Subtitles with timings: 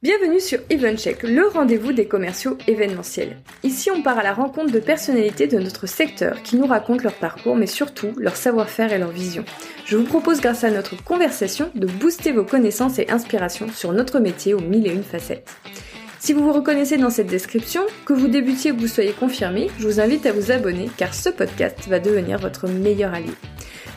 [0.00, 3.36] Bienvenue sur EventCheck, le rendez-vous des commerciaux événementiels.
[3.64, 7.14] Ici, on part à la rencontre de personnalités de notre secteur qui nous racontent leur
[7.14, 9.44] parcours, mais surtout leur savoir-faire et leur vision.
[9.86, 14.20] Je vous propose, grâce à notre conversation, de booster vos connaissances et inspirations sur notre
[14.20, 15.50] métier aux mille et une facettes.
[16.20, 19.68] Si vous vous reconnaissez dans cette description, que vous débutiez ou que vous soyez confirmé,
[19.80, 23.32] je vous invite à vous abonner car ce podcast va devenir votre meilleur allié.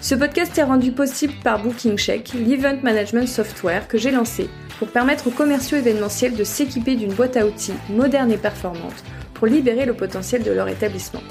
[0.01, 4.49] Ce podcast est rendu possible par BookingCheck, l'event management software que j'ai lancé
[4.81, 9.03] pour permettre aux commerciaux événementiels de s'équiper d'une boîte à outils moderne et performante
[9.35, 11.21] pour libérer le potentiel de leur établissement.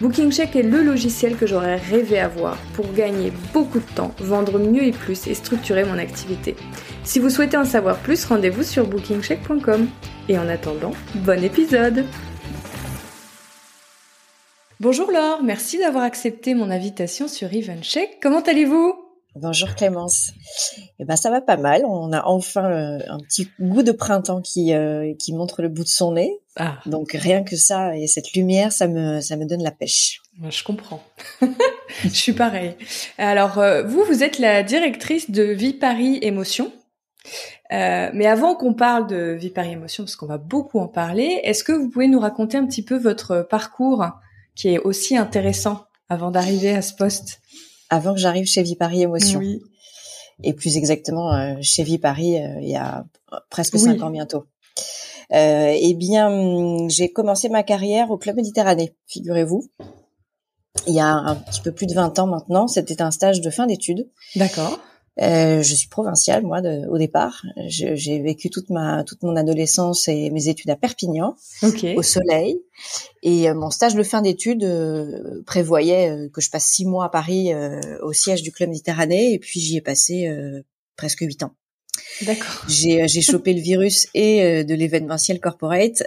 [0.00, 4.84] BookingCheck est le logiciel que j'aurais rêvé avoir pour gagner beaucoup de temps, vendre mieux
[4.84, 6.56] et plus et structurer mon activité.
[7.02, 9.86] Si vous souhaitez en savoir plus, rendez-vous sur bookingcheck.com.
[10.30, 12.06] Et en attendant, bon épisode
[14.80, 18.18] Bonjour Laure, merci d'avoir accepté mon invitation sur EventCheck.
[18.22, 19.03] Comment allez-vous?
[19.36, 20.32] Bonjour Clémence.
[21.00, 21.84] Eh ben ça va pas mal.
[21.84, 25.82] On a enfin euh, un petit goût de printemps qui euh, qui montre le bout
[25.82, 26.38] de son nez.
[26.56, 26.78] Ah.
[26.86, 30.22] Donc rien que ça et cette lumière, ça me ça me donne la pêche.
[30.48, 31.02] Je comprends.
[32.04, 32.76] Je suis pareil.
[33.18, 36.72] Alors euh, vous vous êtes la directrice de Vie Paris Émotion.
[37.72, 41.64] mais avant qu'on parle de Vie Paris Émotion, parce qu'on va beaucoup en parler, est-ce
[41.64, 44.06] que vous pouvez nous raconter un petit peu votre parcours
[44.54, 47.40] qui est aussi intéressant avant d'arriver à ce poste?
[47.94, 49.38] Avant que j'arrive chez Vipari Émotion.
[49.40, 49.62] Oui.
[50.42, 53.04] Et plus exactement euh, chez Vipari euh, il y a
[53.50, 54.46] presque cinq ans bientôt.
[55.32, 59.64] Euh, eh bien, j'ai commencé ma carrière au Club Méditerranée, figurez-vous.
[60.86, 63.48] Il y a un petit peu plus de 20 ans maintenant, c'était un stage de
[63.48, 64.10] fin d'études.
[64.36, 64.80] D'accord.
[65.20, 67.42] Euh, je suis provinciale moi de, au départ.
[67.66, 72.60] J'ai vécu toute ma toute mon adolescence et mes études à Perpignan, au soleil.
[73.22, 77.06] Et euh, mon stage de fin d'études euh, prévoyait euh, que je passe six mois
[77.06, 77.52] à Paris
[78.02, 80.28] au siège du club Méditerranée, et puis j'y ai passé
[80.96, 81.54] presque huit ans.
[82.22, 82.64] D'accord.
[82.68, 86.02] J'ai j'ai chopé le virus et de l'événementiel corporate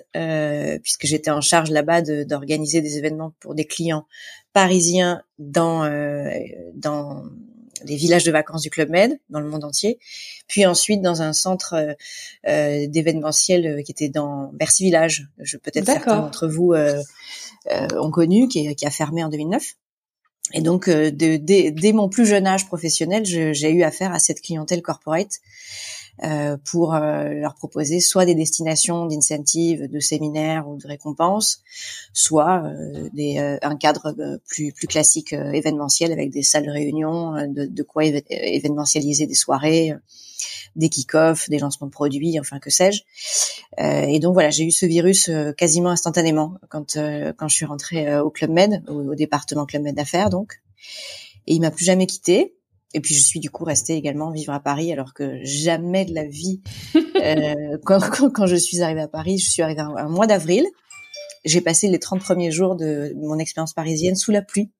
[0.83, 4.05] puisque j'étais en charge là-bas d'organiser des événements pour des clients
[4.53, 5.89] parisiens dans
[6.75, 7.23] dans
[7.85, 9.99] les villages de vacances du Club Med dans le monde entier,
[10.47, 11.93] puis ensuite dans un centre euh,
[12.47, 15.27] euh d'événementiel euh, qui était dans Bercy Village.
[15.39, 17.01] Je peut-être certains d'entre vous euh,
[17.71, 19.75] euh, ont connu, qui, qui, a fermé en 2009.
[20.53, 25.41] Et donc, dès mon plus jeune âge professionnel, j'ai eu affaire à cette clientèle corporate
[26.23, 31.61] euh, pour euh, leur proposer soit des destinations d'incentives, de séminaires ou de récompenses,
[32.11, 37.65] soit euh, des, un cadre plus plus classique événementiel avec des salles de réunion, de,
[37.65, 39.93] de quoi événementialiser des soirées,
[40.75, 43.01] des kick-offs, des lancements de produits, enfin que sais-je.
[43.79, 46.97] et donc voilà, j'ai eu ce virus quasiment instantanément quand
[47.37, 50.61] quand je suis rentrée au Club Med, au, au département Club Med d'affaires donc.
[51.47, 52.57] Et il m'a plus jamais quitté.
[52.93, 56.13] Et puis je suis du coup restée également vivre à Paris alors que jamais de
[56.13, 56.61] la vie,
[56.95, 57.99] euh, quand,
[58.31, 60.65] quand, je suis arrivée à Paris, je suis arrivée un, mois d'avril.
[61.45, 64.71] J'ai passé les 30 premiers jours de mon expérience parisienne sous la pluie.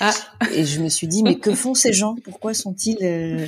[0.00, 0.12] Ah.
[0.54, 2.16] Et je me suis dit, mais que font ces gens?
[2.24, 3.46] Pourquoi sont-ils euh,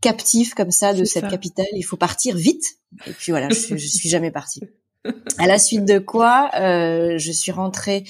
[0.00, 2.78] captifs comme ça de cette capitale Il faut partir vite.
[3.06, 4.60] Et puis voilà, je, je suis jamais partie.
[5.38, 8.04] À la suite de quoi, euh, je suis rentrée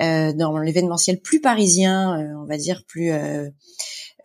[0.00, 3.48] euh, dans l'événementiel plus parisien, euh, on va dire plus euh,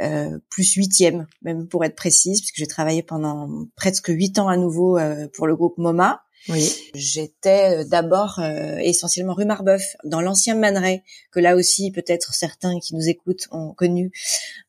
[0.01, 4.57] euh, plus huitième, même pour être précise, puisque j'ai travaillé pendant presque huit ans à
[4.57, 6.24] nouveau euh, pour le groupe MoMA.
[6.49, 6.71] Oui.
[6.93, 8.39] J'étais euh, d'abord
[8.79, 13.73] essentiellement rue Marbeuf, dans l'ancien Maneret, que là aussi peut-être certains qui nous écoutent ont
[13.73, 14.11] connu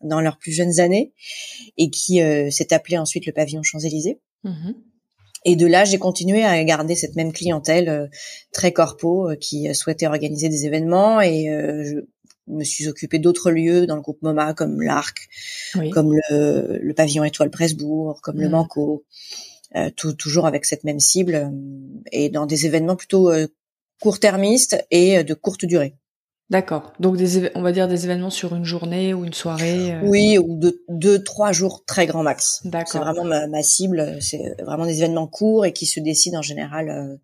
[0.01, 1.13] dans leurs plus jeunes années,
[1.77, 2.21] et qui
[2.51, 4.21] s'est appelé ensuite le pavillon Champs-Élysées.
[4.45, 4.75] Mm-hmm.
[5.49, 8.11] Et de là, j'ai continué à garder cette même clientèle
[8.53, 12.01] très corpo qui souhaitait organiser des événements et je,
[12.49, 15.29] me suis occupée d'autres lieux dans le groupe MoMA comme l'Arc,
[15.93, 18.53] comme le, le, pavillon Étoile Presbourg, comme le mm.
[18.53, 19.46] Manco, euh,
[19.97, 21.51] tout, toujours avec cette même cible euh,
[22.13, 23.47] et dans des événements plutôt euh,
[24.01, 25.97] court-termistes et de courte durée.
[26.49, 26.93] D'accord.
[27.01, 29.97] Donc des on va dire des événements sur une journée ou une soirée.
[30.05, 32.61] Oui, ou de deux trois jours très grand max.
[32.65, 32.89] D'accord.
[32.93, 34.19] C'est vraiment ma, ma cible.
[34.21, 37.19] C'est vraiment des événements courts et qui se décident en général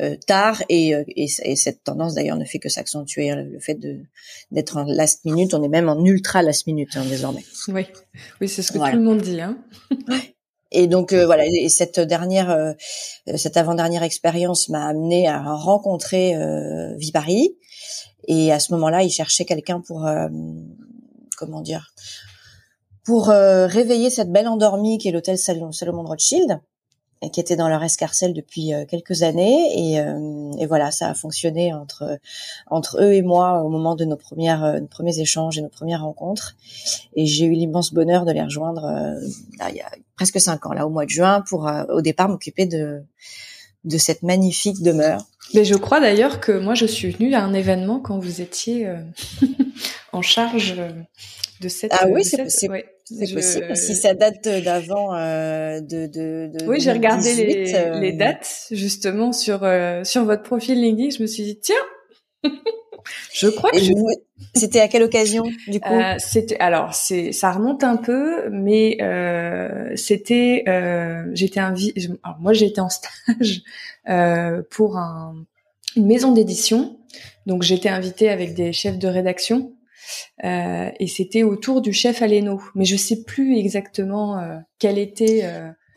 [0.00, 3.74] euh, tard et, euh, et, et, cette tendance d'ailleurs ne fait que s'accentuer le fait
[3.74, 4.00] de
[4.50, 7.86] d'être en last minute on est même en ultra last minute hein, désormais oui
[8.40, 9.56] oui c'est ce que tout le monde dit hein
[10.74, 12.74] et donc euh, voilà et cette dernière
[13.36, 17.56] cette avant dernière expérience m'a amené à rencontrer euh, Vipari.
[18.26, 20.08] Et à ce moment-là il cherchait quelqu'un pour
[21.36, 21.92] comment dire
[23.04, 26.60] pour réveiller cette belle endormie qui est l'hôtel Salomon de Rothschild
[27.32, 29.94] qui était dans leur escarcelle depuis quelques années et,
[30.60, 32.18] et, voilà ça a fonctionné entre
[32.66, 36.02] entre eux et moi au moment de nos premières nos premiers échanges et nos premières
[36.02, 36.54] rencontres
[37.16, 39.16] et j'ai eu l'immense bonheur de les rejoindre
[39.70, 42.66] il y a presque cinq ans là au mois de juin pour au départ m'occuper
[42.66, 43.02] de
[43.84, 45.26] de cette magnifique demeure.
[45.52, 48.86] Mais je crois d'ailleurs que moi je suis venue à un événement quand vous étiez
[48.86, 48.96] euh,
[50.12, 50.90] en charge euh,
[51.60, 51.92] de cette.
[51.94, 52.68] Ah oui, c'est
[53.08, 53.76] possible.
[53.76, 58.68] Si ça date d'avant euh, de, de, de, Oui, j'ai regardé les, euh, les, dates
[58.70, 59.60] justement sur
[60.04, 61.10] sur votre profil LinkedIn.
[61.10, 61.76] Je me suis dit tiens.
[63.32, 63.78] je crois que
[64.54, 65.92] c'était à quelle occasion du coup?
[65.92, 72.08] Euh, C'était alors c'est ça remonte un peu, mais euh, c'était euh, j'étais invité.
[72.40, 73.62] Moi j'étais en stage
[74.08, 75.34] euh, pour un,
[75.96, 76.98] une maison d'édition,
[77.46, 79.72] donc j'étais invitée avec des chefs de rédaction
[80.44, 85.42] euh, et c'était autour du chef Aleno, mais je sais plus exactement euh, quelle était.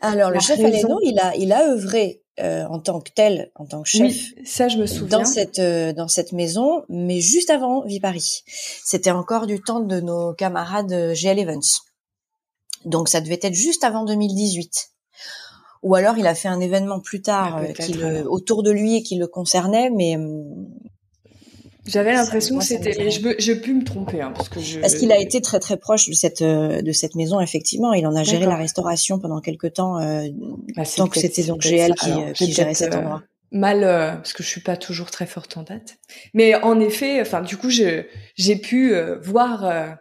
[0.00, 3.66] alors le chef Aleno, il a il a œuvré euh, en tant que tel, en
[3.66, 4.32] tant que chef.
[4.44, 5.18] ça, je me souviens.
[5.18, 8.44] Dans cette euh, dans cette maison, mais juste avant Paris.
[8.46, 11.60] C'était encore du temps de nos camarades euh, GL Evans.
[12.84, 14.70] Donc ça devait être juste avant 2018.
[15.82, 18.94] Ou alors il a fait un événement plus tard ah, qui le, autour de lui
[18.94, 20.68] et qui le concernait, mais hum,
[21.88, 23.10] j'avais l'impression que c'était.
[23.10, 24.80] Je, je pu me tromper hein, parce que je.
[24.80, 27.94] Parce qu'il a été très très proche de cette euh, de cette maison effectivement.
[27.94, 30.28] Il en a géré la restauration pendant quelques temps, euh,
[30.76, 33.22] bah, tant que c'était donc GL qui, euh, qui gérait cet euh, endroit.
[33.52, 35.96] mal parce que je suis pas toujours très forte en date,
[36.34, 39.96] mais en effet, enfin du coup, j'ai pu voir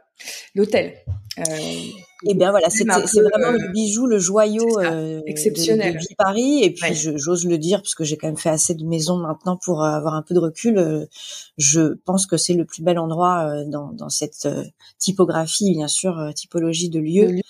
[0.56, 0.94] l'hôtel.
[2.24, 6.64] Et eh bien voilà, c'est vraiment le bijou, le joyau euh, exceptionnel de, Paris.
[6.64, 9.56] Et puis j'ose le dire parce que j'ai quand même fait assez de maisons maintenant
[9.56, 10.80] pour avoir un peu de recul.
[10.80, 11.06] Euh,
[11.60, 14.64] je pense que c'est le plus bel endroit euh, dans, dans cette euh,
[14.98, 17.42] typographie, bien sûr, typologie de lieu,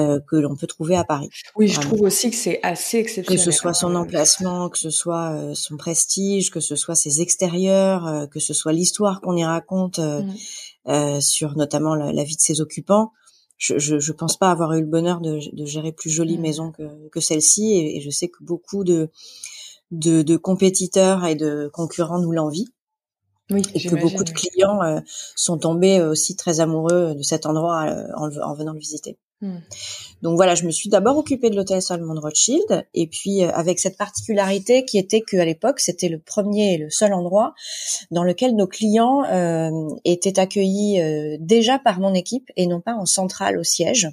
[0.00, 1.28] que l'on peut trouver à Paris.
[1.54, 3.38] Oui, je trouve aussi que c'est assez exceptionnel.
[3.38, 8.28] Que ce soit son emplacement, que ce soit son prestige, que ce soit ses extérieurs,
[8.32, 10.00] que ce soit l'histoire qu'on y raconte.
[10.00, 11.20] Mm.
[11.20, 13.12] sur notamment la, la, vie de ses occupants
[13.60, 16.40] je, je, je, pense pas avoir eu le bonheur de, de gérer plus jolie mmh.
[16.40, 19.10] maison que, que celle-ci, et, je sais que beaucoup de,
[19.90, 22.64] de, de compétiteurs et de concurrents nous l'envient.
[23.50, 25.00] Oui, et que beaucoup de clients euh,
[25.36, 29.18] sont tombés aussi très amoureux de cet endroit euh, en, en, venant le visiter.
[29.42, 29.60] Hmm.
[30.20, 33.50] Donc voilà, je me suis d'abord occupée de l'hôtel Salomon de Rothschild, et puis euh,
[33.52, 37.54] avec cette particularité qui était qu'à l'époque, c'était le premier et le seul endroit
[38.10, 39.70] dans lequel nos clients euh,
[40.04, 44.08] étaient accueillis euh, déjà par mon équipe et non pas en centrale au siège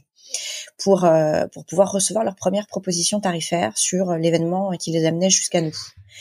[0.78, 1.08] pour
[1.54, 5.76] pour pouvoir recevoir leurs premières propositions tarifaires sur l'événement qui les amenait jusqu'à nous.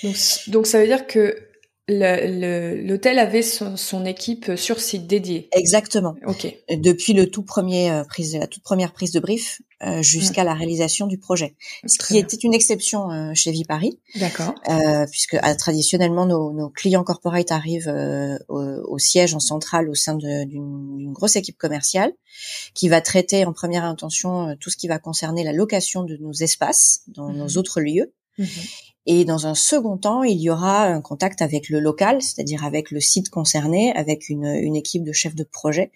[0.04, 0.16] Donc,
[0.46, 1.45] donc ça veut dire que
[1.88, 5.48] l'hôtel avait son, équipe sur site dédiée.
[5.52, 6.16] Exactement.
[6.26, 6.52] Ok.
[6.70, 10.54] Depuis le tout premier euh, prise, la toute première prise de brief euh, jusqu'à la
[10.54, 11.54] réalisation du projet,
[11.86, 14.00] ce qui était une exception euh, chez Viparis.
[14.16, 14.54] D'accord.
[15.10, 17.92] puisque traditionnellement nos, clients corporate arrivent
[18.48, 22.12] au, siège en centrale au sein d'une grosse équipe commerciale
[22.74, 26.32] qui va traiter en première intention tout ce qui va concerner la location de nos
[26.32, 27.56] espaces dans nos mhm.
[27.56, 28.12] autres lieux.
[28.38, 28.46] Mhm.
[29.06, 32.90] Et dans un second temps, il y aura un contact avec le local, c'est-à-dire avec
[32.90, 35.92] le site concerné, avec une, une, équipe de chefs de projet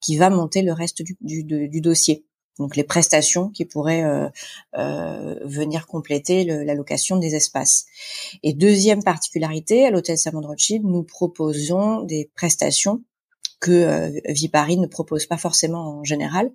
[0.00, 2.24] qui va monter le reste du, du, du dossier.
[2.58, 4.28] Donc les prestations qui pourraient euh,
[4.78, 7.86] euh, venir compléter le, la location des espaces.
[8.42, 13.02] Et deuxième particularité, à l'hôtel Samond Rothschild, nous proposons des prestations
[13.64, 16.50] que euh, Vipari ne propose pas forcément en général.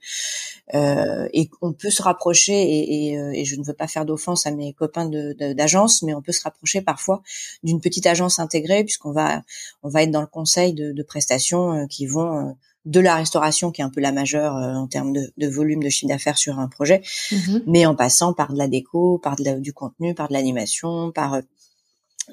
[0.75, 4.05] Euh, et on peut se rapprocher, et, et, euh, et, je ne veux pas faire
[4.05, 7.23] d'offense à mes copains d'agence, de, mais on peut se rapprocher parfois
[7.63, 9.41] d'une petite agence intégrée, puisqu'on va
[9.81, 12.55] on va être dans le conseil de, de prestations euh, qui vont
[12.85, 15.89] de la restauration qui est un peu la majeure en termes de, de, volume de
[15.89, 17.63] chiffre d'affaires sur un projet, mm-hmm.
[17.67, 21.41] mais en passant par de la déco, par de du contenu, par de l'animation, par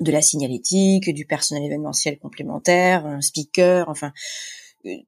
[0.01, 4.13] de la signalétique, du personnel événementiel complémentaire, un speaker, enfin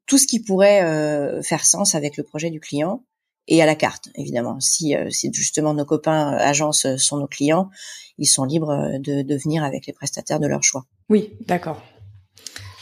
[0.07, 3.05] tout ce qui pourrait euh, faire sens avec le projet du client
[3.47, 4.61] et à la carte, évidemment.
[4.61, 7.71] Si, euh, si justement nos copains euh, agences sont nos clients,
[8.19, 10.85] ils sont libres de, de venir avec les prestataires de leur choix.
[11.09, 11.83] Oui, d'accord.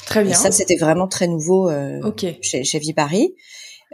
[0.06, 0.32] Très bien.
[0.32, 1.70] Et ça, c'était vraiment très nouveau
[2.40, 3.34] chez, chez Viparis.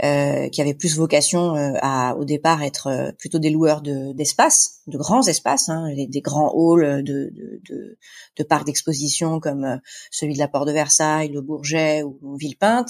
[0.02, 4.14] Euh, qui avait plus vocation euh, à au départ être euh, plutôt des loueurs de
[4.14, 7.98] d'espaces, de grands espaces, hein, des, grands halls de, de, de,
[8.38, 12.88] de parcs d'exposition comme celui de la Porte de Versailles, le Bourget ou, Villepinte,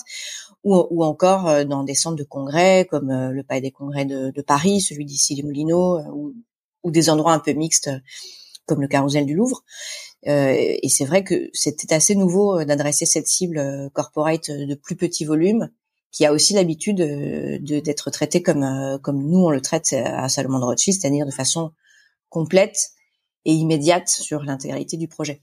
[0.63, 4.43] ou, ou encore dans des centres de congrès comme le Palais des Congrès de, de
[4.43, 6.35] Paris, celui d'ici les Moulineaux, ou,
[6.85, 7.91] ou des endroits un peu mixtes
[8.65, 9.65] comme le Carrousel du Louvre.
[10.29, 15.25] Euh, et c'est vrai que c'était assez nouveau d'adresser cette cible corporate de plus petit
[15.25, 15.69] volume
[16.13, 20.29] qui a aussi l'habitude de, d'être traité comme euh, comme nous on le traite à
[20.29, 21.73] Salomon de Rothschild, c'est-à-dire de façon
[22.29, 22.91] complète
[23.45, 25.43] et immédiate sur l'intégralité du projet.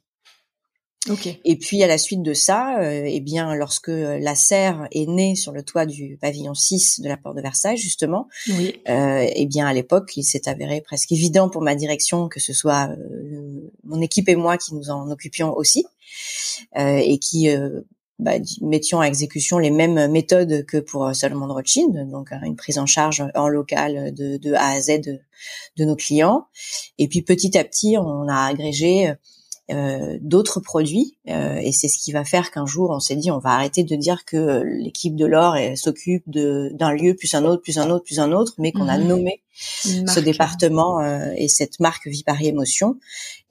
[1.08, 1.40] Okay.
[1.46, 5.36] Et puis à la suite de ça, euh, eh bien lorsque la serre est née
[5.36, 8.82] sur le toit du pavillon 6 de la porte de Versailles justement, oui.
[8.90, 12.52] euh, eh bien à l'époque, il s'est avéré presque évident pour ma direction que ce
[12.52, 15.86] soit euh, mon équipe et moi qui nous en occupions aussi
[16.78, 17.82] euh, et qui euh,
[18.20, 22.56] bah, mettions à exécution les mêmes méthodes que pour Salomon de Rothschild, donc hein, une
[22.56, 25.02] prise en charge en local de, A à Z
[25.78, 26.48] de, nos clients.
[26.98, 29.14] Et puis petit à petit, on a agrégé
[29.72, 33.30] euh, d'autres produits euh, et c'est ce qui va faire qu'un jour on s'est dit
[33.32, 37.62] on va arrêter de dire que l'équipe de l'or s'occupe d'un lieu plus un autre
[37.62, 39.08] plus un autre plus un autre mais qu'on a Mhm.
[39.08, 39.42] nommé
[40.08, 42.98] ce département euh, et cette marque Vie Paris Émotion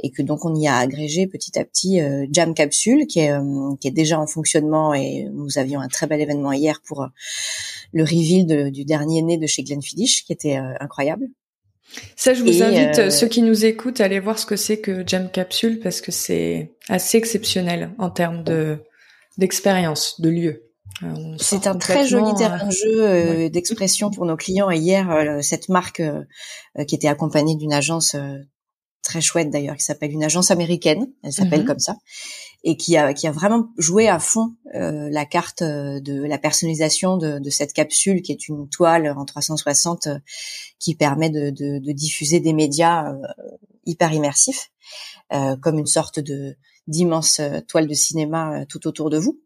[0.01, 3.33] et que donc on y a agrégé petit à petit euh, Jam Capsule qui est
[3.33, 7.07] euh, qui est déjà en fonctionnement et nous avions un très bel événement hier pour
[7.93, 11.29] le reveal de- du dernier né de chez Glenfiddich qui était euh, incroyable.
[12.17, 14.57] Ça, je vous Et, invite, euh, ceux qui nous écoutent, à aller voir ce que
[14.57, 18.79] c'est que Jam Capsule parce que c'est assez exceptionnel en termes de
[19.39, 20.65] d'expérience, de lieu.
[21.05, 23.51] Euh, C'est un très joli complètement, terrain euh, de jeu euh, ouais.
[23.51, 24.71] d'expression pour nos clients.
[24.71, 26.23] Et hier, euh, cette marque euh,
[26.79, 28.37] euh, qui était accompagnée d'une agence euh,
[29.05, 31.67] très chouette d'ailleurs, qui s'appelle une agence américaine, elle s'appelle Mhm.
[31.67, 31.95] comme ça,
[32.65, 36.39] et qui a, qui a vraiment joué à fond euh, la carte euh, de la
[36.39, 40.19] personnalisation de, de cette capsule, qui est une toile en 360 euh,
[40.79, 43.19] qui permet de, de, de diffuser des médias euh,
[43.87, 44.71] hyper immersifs,
[45.33, 46.57] euh, comme une sorte de
[46.89, 49.39] d'immense toile de cinéma tout autour de vous.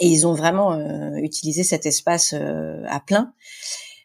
[0.00, 0.78] Et ils ont vraiment
[1.16, 3.32] utilisé cet espace à plein.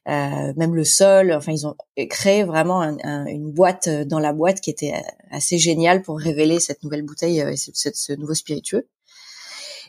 [0.09, 1.75] Euh, même le sol, enfin ils ont
[2.09, 4.99] créé vraiment un- un- une boîte euh, dans la boîte qui était euh,
[5.31, 8.89] assez géniale pour révéler cette nouvelle bouteille et ce, nouveau spiritueux.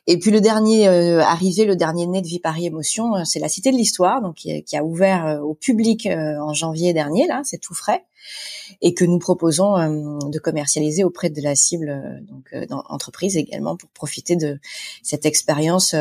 [0.07, 3.73] Et puis le dernier arrivé, le dernier né de Vie Paris Émotion, c'est la Cité
[3.73, 8.05] de l'Histoire, donc qui, a ouvert au public en janvier dernier, là, c'est tout frais,
[8.83, 13.89] et que nous proposons de commercialiser auprès de la cible, donc dans entreprise également, pour
[13.89, 14.61] profiter de
[15.03, 15.97] cette expérience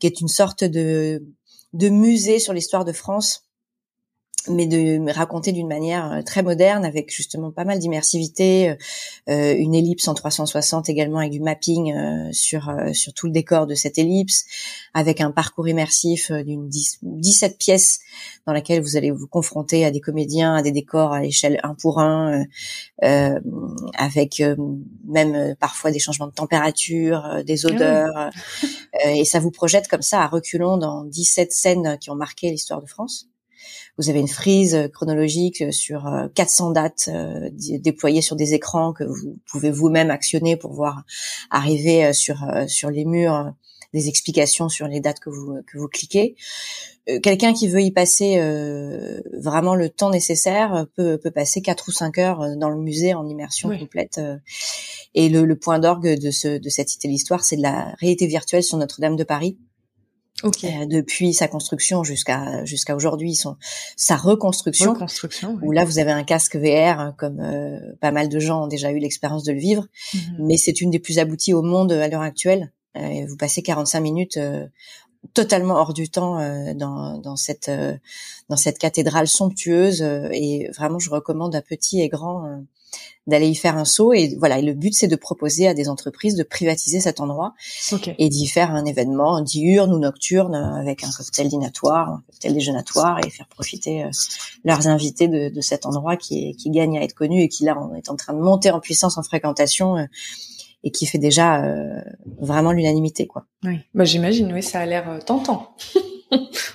[0.00, 1.24] qui est une sorte de
[1.72, 3.47] de musée sur l'histoire de France
[4.46, 8.76] mais de raconter d'une manière euh, très moderne avec justement pas mal d'immersivité,
[9.28, 13.32] euh, une ellipse en 360 également avec du mapping euh, sur euh, sur tout le
[13.32, 14.44] décor de cette ellipse,
[14.94, 18.00] avec un parcours immersif euh, d'une 10 17 pièces
[18.46, 21.74] dans laquelle vous allez vous confronter à des comédiens, à des décors à l'échelle un
[21.74, 22.44] pour un, euh,
[23.04, 23.40] euh,
[23.96, 24.56] avec euh,
[25.06, 27.72] même euh, parfois des changements de température, euh, des oui.
[27.72, 28.30] odeurs, euh,
[29.06, 32.50] euh, et ça vous projette comme ça à reculons dans 17 scènes qui ont marqué
[32.50, 33.28] l'histoire de France.
[33.98, 38.36] Vous avez une frise euh, chronologique euh, sur euh, 400 dates euh, di- déployées sur
[38.36, 41.02] des écrans que vous pouvez vous-même actionner pour voir
[41.50, 42.36] arriver sur
[42.66, 43.52] sur les murs
[43.94, 46.36] des explications sur les dates que vous que vous cliquez.
[47.08, 51.88] Euh, Quelqu'un qui veut y passer euh, vraiment le temps nécessaire peut peut passer quatre
[51.88, 53.78] ou cinq heures dans le musée en immersion Oui.
[53.78, 54.20] complète.
[55.14, 58.62] Et le, le point d'orgue de ce de cette l'histoire, c'est de la réalité virtuelle
[58.62, 59.56] sur Notre-Dame de Paris
[60.44, 60.64] Ok.
[60.64, 63.56] euh, depuis sa construction jusqu'à jusqu'à aujourd'hui, son
[63.96, 64.92] sa reconstruction.
[64.92, 65.58] Reconstruction.
[65.62, 68.68] Où là, vous avez un casque VR, hein, comme euh, pas mal de gens ont
[68.68, 70.46] déjà eu l'expérience de le vivre, Mhm.
[70.46, 72.72] mais c'est une des plus abouties au monde à l'heure actuelle.
[72.96, 74.66] Euh, vous passez 45 minutes euh,
[75.34, 77.96] totalement hors du temps euh, dans, dans cette euh,
[78.48, 82.56] dans cette cathédrale somptueuse euh, et vraiment je recommande à petits et grands euh,
[83.28, 85.88] d'aller y faire un saut et voilà et le but c'est de proposer à des
[85.88, 87.54] entreprises de privatiser cet endroit
[88.18, 92.54] et d'y faire un événement diurne ou nocturne euh, avec un cocktail dînatoire, un cocktail
[92.54, 94.10] déjeunatoire et faire profiter euh,
[94.64, 97.64] leurs invités de, de cet endroit qui, est, qui gagne à être connu et qui
[97.64, 100.04] là on est en train de monter en puissance en fréquentation euh,
[100.82, 102.00] et qui fait déjà euh,
[102.40, 103.44] vraiment l'unanimité quoi.
[103.64, 103.80] Oui.
[103.94, 104.52] Bah, j'imagine.
[104.52, 105.76] Oui, ça a l'air tentant.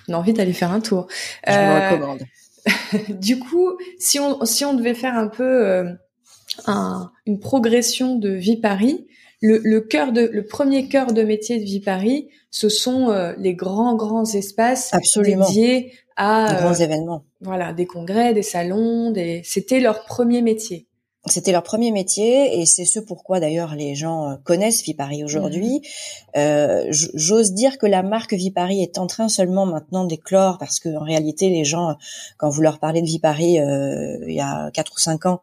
[0.08, 1.08] on a envie d'aller faire un tour.
[1.48, 2.24] Je vous recommande.
[3.10, 5.84] du coup, si on si on devait faire un peu euh,
[6.68, 9.08] un- une progression de Vie Paris,
[9.42, 13.34] le, le cœur de le premier cœur de métier de Vie Paris, ce sont euh,
[13.38, 15.46] les grands grands espaces Absolument.
[15.48, 17.26] dédiés à Des euh, grands événements.
[17.42, 20.88] voilà des congrès, des salons, des c'était leur premier métier.
[21.26, 25.82] C'était leur premier métier et c'est ce pourquoi d'ailleurs les gens euh, connaissent Vipari aujourd'hui.
[26.36, 30.82] Euh, j- J'ose dire que la marque Vipari est en train seulement maintenant d'éclore parce
[30.82, 31.96] que en réalité les gens,
[32.38, 35.40] quand vous leur parlez de Vipari euh, il y a quatre ou cinq ans,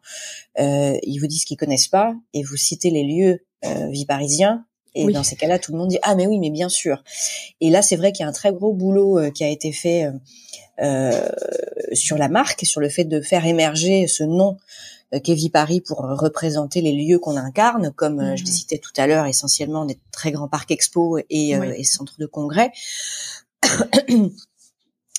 [0.59, 4.65] euh, ils vous disent qu'ils connaissent pas et vous citez les lieux euh, viparisiens.
[4.93, 5.13] Et Oui.
[5.13, 7.03] dans ces cas-là, tout le monde dit ah mais oui mais bien sûr.
[7.59, 9.71] Et là c'est vrai qu'il y a un très gros boulot euh, qui a été
[9.71, 10.11] fait euh,
[10.79, 11.27] euh,
[11.93, 14.57] sur la marque, sur le fait de faire émerger ce nom
[15.13, 18.47] euh, qu'est Vipari pour euh, représenter les lieux qu'on incarne, comme euh, je Mhm.
[18.47, 21.67] les citais tout à l'heure, essentiellement des très grands parcs expo et, euh, Oui.
[21.77, 22.71] et centres de congrès.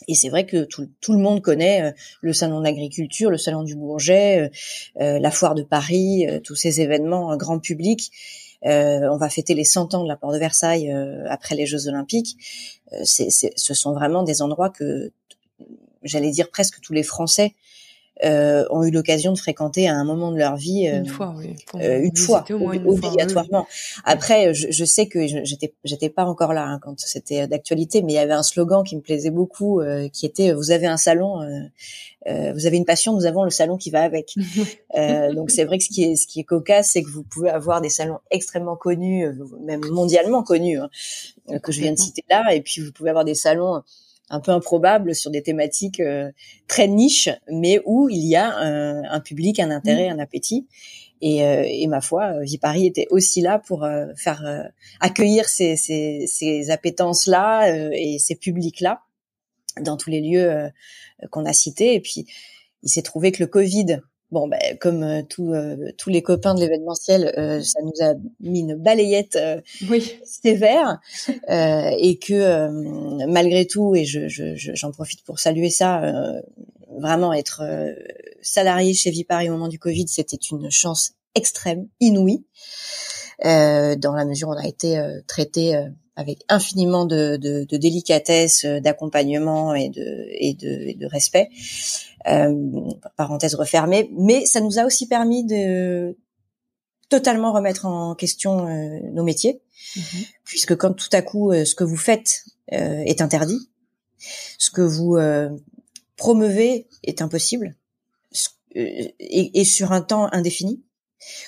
[0.09, 3.63] Et c'est vrai que tout, tout, le monde connaît le salon de l'agriculture, le salon
[3.63, 4.51] du Bourget,
[4.97, 8.11] la foire de Paris, tous ces événements grand public.
[8.65, 10.93] on va fêter les 100 ans de la porte de Versailles
[11.29, 12.37] après les Jeux Olympiques.
[13.05, 15.13] ce sont vraiment des endroits que,
[16.03, 17.55] j'allais dire presque tous les Français
[18.25, 21.57] euh, ont eu l'occasion de fréquenter à un moment de leur vie une fois, oui.
[21.77, 23.67] Euh, une fois, obligatoirement.
[24.05, 28.13] Après, je, je, sais que j'étais j'étais pas encore là hein, quand c'était d'actualité, mais
[28.13, 30.97] il y avait un slogan qui me plaisait beaucoup, euh, qui était "Vous avez un
[30.97, 31.41] salon,
[32.29, 34.35] euh, vous avez une passion, nous avons le salon qui va avec."
[35.35, 37.51] donc c'est vrai que ce qui est ce qui est cocasse, c'est que vous pouvez
[37.51, 39.27] avoir des salons extrêmement connus,
[39.63, 40.91] même mondialement connus, hein,
[41.63, 43.83] que je viens de citer là, et puis vous pouvez avoir des salons
[44.31, 46.31] un peu improbable sur des thématiques euh,
[46.67, 50.13] très niches, mais où il y a un, public, un intérêt, mmh.
[50.13, 50.67] un appétit.
[51.21, 56.25] Et, euh, et, ma foi, Vipari était aussi là pour euh, faire accueillir ces, ces,
[56.27, 59.03] ces appétences-là et ces publics-là
[59.81, 60.71] dans tous les lieux
[61.31, 61.95] qu'on a cités.
[61.95, 62.27] Et puis,
[62.83, 64.01] il s'est trouvé que le Covid
[64.33, 68.61] bon, ben, comme euh, euh, tous les copains de l'événementiel, euh, ça nous a mis
[68.61, 69.39] une balayette
[69.89, 70.19] oui.
[70.25, 70.99] sévère
[71.49, 76.43] et que malgré tout, et j'en je, j'en profite pour saluer ça,
[76.99, 77.63] vraiment être
[78.41, 82.45] salarié chez Vipari au moment du Covid, c'était une chance extrême, inouïe,
[83.45, 89.75] dans la mesure où on a été traité avec infiniment de, de, de délicatesse, d'accompagnement
[89.75, 91.49] et de, et de, et de respect
[92.29, 96.17] euh, parenthèse refermée, mais ça nous a aussi permis de
[97.13, 99.61] totalement remettre en question euh, nos métiers,
[99.97, 100.25] mhm.
[100.45, 103.69] puisque quand tout à coup euh, ce que vous faites euh, est interdit,
[104.59, 105.19] ce que vous
[106.17, 107.75] promeuvez est impossible
[108.75, 110.81] et, et, sur un temps indéfini,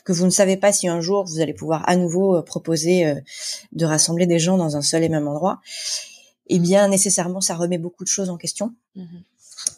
[0.04, 3.14] que vous ne savez pas si un jour vous allez pouvoir à nouveau proposer
[3.73, 5.61] de rassembler des gens dans un seul et même endroit,
[6.47, 8.75] eh bien nécessairement ça remet beaucoup de choses en question.
[8.97, 9.23] Mhm.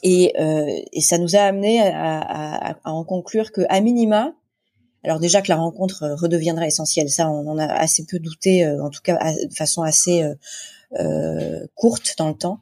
[0.02, 4.34] Et, euh, et, ça nous a amené à, à, à, en conclure que à minima,
[5.04, 8.82] alors déjà que la rencontre redeviendra essentielle, ça on en a assez peu douté, euh,
[8.82, 10.34] en tout cas de façon assez euh,
[10.98, 12.60] euh, courte dans le temps,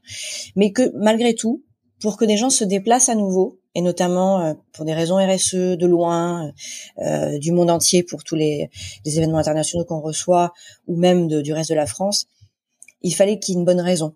[0.55, 1.63] mais que malgré tout,
[2.01, 5.55] pour que des gens se déplacent à nouveau, et notamment euh, pour des raisons RSE
[5.55, 6.53] de loin,
[6.99, 8.71] euh, du monde entier, pour tous les,
[9.05, 10.53] les événements internationaux qu'on reçoit,
[10.87, 12.27] ou même de, du reste de la France,
[13.03, 14.15] il fallait qu'il y ait une bonne raison.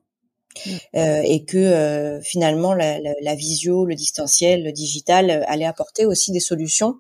[0.97, 5.67] Euh, et que euh, finalement la, la, la, visio, le distanciel, le digital euh, allait
[5.67, 6.97] apporter aussi des solutions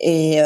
[0.00, 0.38] et,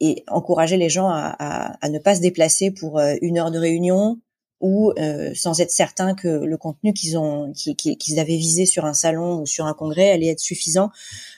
[0.00, 3.58] et encourager les gens à, à, à, ne pas se déplacer pour une heure de
[3.58, 4.18] réunion
[4.60, 4.92] ou
[5.34, 9.46] sans être certain que le contenu qu'ils ont qu'ils avaient visé sur un salon ou
[9.46, 10.90] sur un congrès allait être suffisant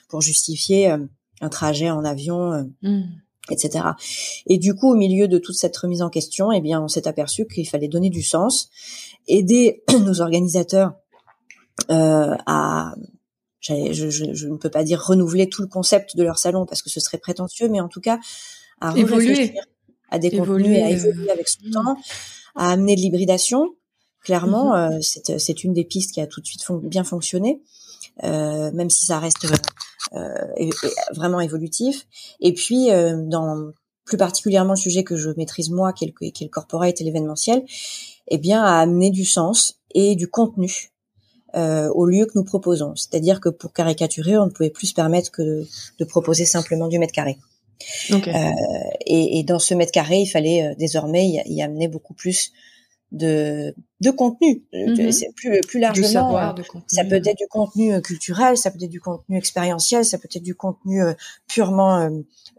[0.08, 0.88] pour justifier
[1.40, 2.70] un trajet en avion.
[2.82, 3.02] Mmh
[3.50, 3.84] etc.
[4.46, 7.08] Et du coup, au milieu de toute cette remise en question, eh bien, on s'est
[7.08, 8.70] aperçu qu'il fallait donner du sens,
[9.26, 10.92] aider nos organisateurs
[11.90, 12.94] euh, à
[13.60, 16.82] je, je, je, ne peux pas dire renouveler tout le concept de leur salon parce
[16.82, 18.18] que ce serait prétentieux, mais en tout cas
[18.80, 19.52] à réfléchir
[20.10, 21.96] à des contenus et à évoluer avec son euh, temps,
[22.54, 23.74] à amener de l'hybridation.
[24.22, 25.30] Clairement, mm-hmm.
[25.30, 27.60] euh, c'est une des pistes qui a tout de suite bien fonctionné,
[28.22, 29.46] euh, même si ça reste
[30.14, 30.70] euh,
[31.14, 32.06] vraiment évolutif.
[32.40, 33.72] Et puis, euh, dans
[34.04, 37.00] plus particulièrement le sujet que je maîtrise moi, qui est le, qui est le corporate
[37.00, 37.64] et l'événementiel,
[38.28, 40.90] eh bien, à amener du sens et du contenu
[41.54, 42.94] euh, au lieu que nous proposons.
[42.96, 45.66] C'est-à-dire que pour caricaturer, on ne pouvait plus se permettre que de,
[45.98, 47.38] de proposer simplement du mètre carré.
[48.10, 48.34] Okay.
[48.34, 48.50] Euh,
[49.06, 52.52] et, et, dans ce mètre carré, il fallait euh, désormais y, y, amener beaucoup plus
[53.10, 54.64] de, de contenu.
[55.10, 56.08] C'est plus, plus largement.
[56.08, 60.18] Savoir, de ça peut être du contenu culturel, ça peut être du contenu expérientiel, ça
[60.18, 61.14] peut être du contenu euh,
[61.48, 62.08] purement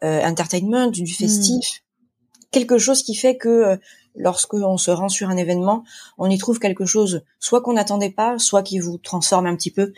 [0.01, 1.65] entertainment, du, du festif.
[1.65, 2.45] Mm.
[2.51, 3.79] Quelque chose qui fait que
[4.15, 5.83] lorsque on se rend sur un événement,
[6.17, 9.71] on y trouve quelque chose, soit qu'on n'attendait pas, soit qui vous transforme un petit
[9.71, 9.93] peu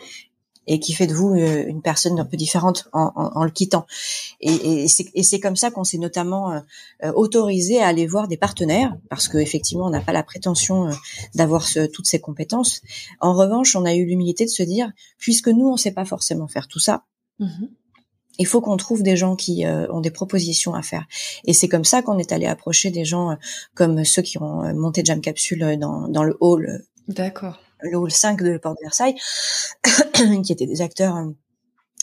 [0.66, 3.50] et qui fait de vous euh, une personne un peu différente en, en, en le
[3.50, 3.86] quittant.
[4.40, 6.60] Et, et c'est comme ça qu'on s'est notamment euh,
[7.04, 10.90] euh, autorisé à aller voir des partenaires, parce qu'effectivement, on n'a pas la prétention
[11.34, 12.82] d'avoir toutes ces compétences.
[13.20, 16.04] En revanche, on a eu l'humilité de se dire, puisque nous, on ne sait pas
[16.04, 17.04] forcément faire tout ça,
[17.40, 17.68] mm-hmm.
[18.38, 21.06] il faut qu'on trouve des gens qui ont des propositions à faire.
[21.44, 23.36] Et c'est comme ça qu'on est allé approcher des gens
[23.74, 26.84] comme ceux qui ont monté Jam Capsule dans, dans le hall.
[27.08, 27.58] D'accord
[27.90, 29.16] le hall 5 de la Porte de Versailles,
[30.44, 31.30] qui étaient des acteurs euh,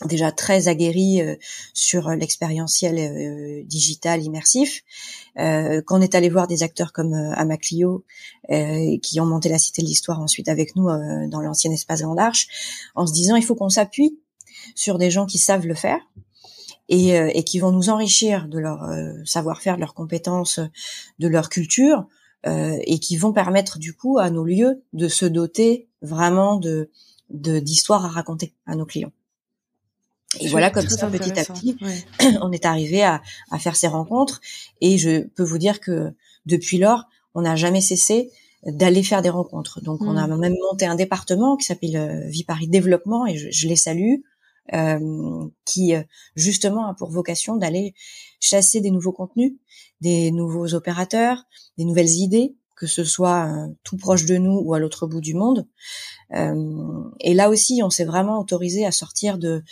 [0.06, 1.36] déjà très aguerris euh,
[1.74, 4.82] sur l'expérientiel euh, digital immersif,
[5.40, 8.06] euh, qu'on est allé voir des acteurs comme Amaclio,
[9.02, 10.88] qui ont monté la Cité de l'Histoire ensuite avec nous
[11.30, 12.48] dans l'ancien espace Grand Arche,
[12.96, 14.20] en se disant il faut qu'on s'appuie
[14.76, 16.00] sur des gens qui savent le faire,
[16.90, 18.86] et, qui vont nous enrichir de leur
[19.26, 20.60] savoir-faire, de leurs compétences,
[21.20, 22.06] de leur culture,
[22.46, 26.90] et qui vont permettre du coup à nos lieux de se doter vraiment de
[27.30, 29.14] d'histoires à raconter à nos clients.
[30.40, 31.78] Et voilà, comme ça, petit à petit,
[32.42, 34.42] on est arrivé à, à, faire ces rencontres.
[34.82, 36.12] Et je peux vous dire que
[36.46, 38.32] depuis lors, on n'a jamais cessé
[38.66, 39.82] d'aller faire des rencontres.
[39.82, 40.40] Donc, on a hmm.
[40.40, 44.22] même monté un département qui s'appelle euh, Vie Paris Développement, et je, je les salue,
[44.74, 46.04] euh, qui euh,
[46.36, 47.94] justement a pour vocation d'aller
[48.40, 49.54] chasser des nouveaux contenus,
[50.04, 51.46] des nouveaux opérateurs,
[51.78, 55.22] des nouvelles idées, que ce soit euh, tout proche de nous ou à l'autre bout
[55.22, 55.66] du monde.
[56.34, 59.64] Euh, et là aussi, on s'est vraiment autorisé à sortir de,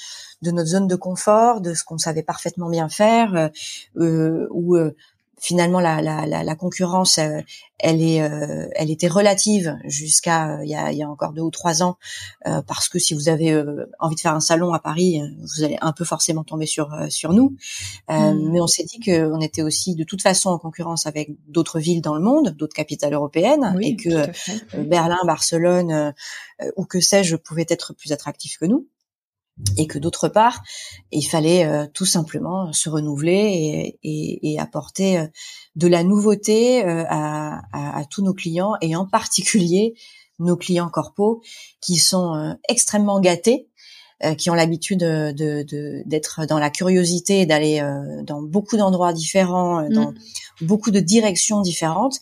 [0.42, 3.50] de notre zone de confort, de ce qu'on savait parfaitement bien faire,
[3.98, 4.78] euh, ou
[5.42, 7.42] finalement la, la, la, la concurrence euh,
[7.80, 11.42] elle est euh, elle était relative jusqu'à euh, il y a, y a encore deux
[11.42, 11.98] ou trois ans
[12.68, 13.60] parce que si vous avez
[14.00, 17.34] envie de faire un salon à Paris vous allez un peu forcément tomber sur sur
[17.34, 17.56] nous.
[18.10, 18.52] Mmh.
[18.52, 21.80] mais on s'est dit que on était aussi de toute façon en concurrence avec d'autres
[21.80, 24.28] villes dans le monde d'autres capitales européennes et que
[24.78, 26.14] Berlin Barcelone
[26.76, 28.88] ou que sais-je pouvait être plus attractif que nous
[29.78, 30.62] et que d'autre part,
[31.12, 35.28] il fallait euh, tout simplement se renouveler et, apporter euh,
[35.76, 39.96] de la nouveauté euh, à, tous nos clients et en particulier
[40.40, 41.42] nos clients corpaux
[41.82, 43.70] qui sont extrêmement gâtés,
[44.40, 47.80] qui ont l'habitude de, d'être dans la curiosité, d'aller
[48.24, 50.16] dans beaucoup d'endroits différents, dans mm.
[50.62, 52.18] beaucoup de directions différentes,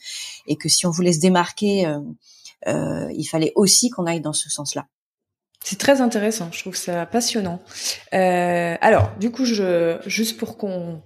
[0.48, 1.96] et que si on voulait se démarquer,
[2.68, 4.86] il fallait aussi qu'on aille dans ce sens-là.
[5.64, 7.62] C'est très intéressant, je trouve ça passionnant.
[8.14, 11.02] Euh, alors, du coup, je, juste pour qu'on,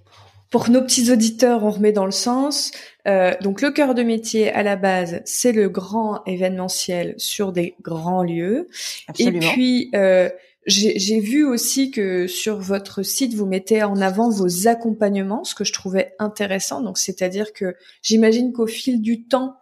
[0.50, 2.70] pour que nos petits auditeurs, on remet dans le sens.
[3.08, 7.74] Euh, donc, le cœur de métier à la base, c'est le grand événementiel sur des
[7.82, 8.68] grands lieux.
[9.08, 9.42] Absolument.
[9.42, 10.30] Et puis, euh,
[10.66, 15.64] j'ai vu aussi que sur votre site, vous mettez en avant vos accompagnements, ce que
[15.64, 16.80] je trouvais intéressant.
[16.82, 19.56] Donc, c'est-à-dire que j'imagine qu'au fil du temps,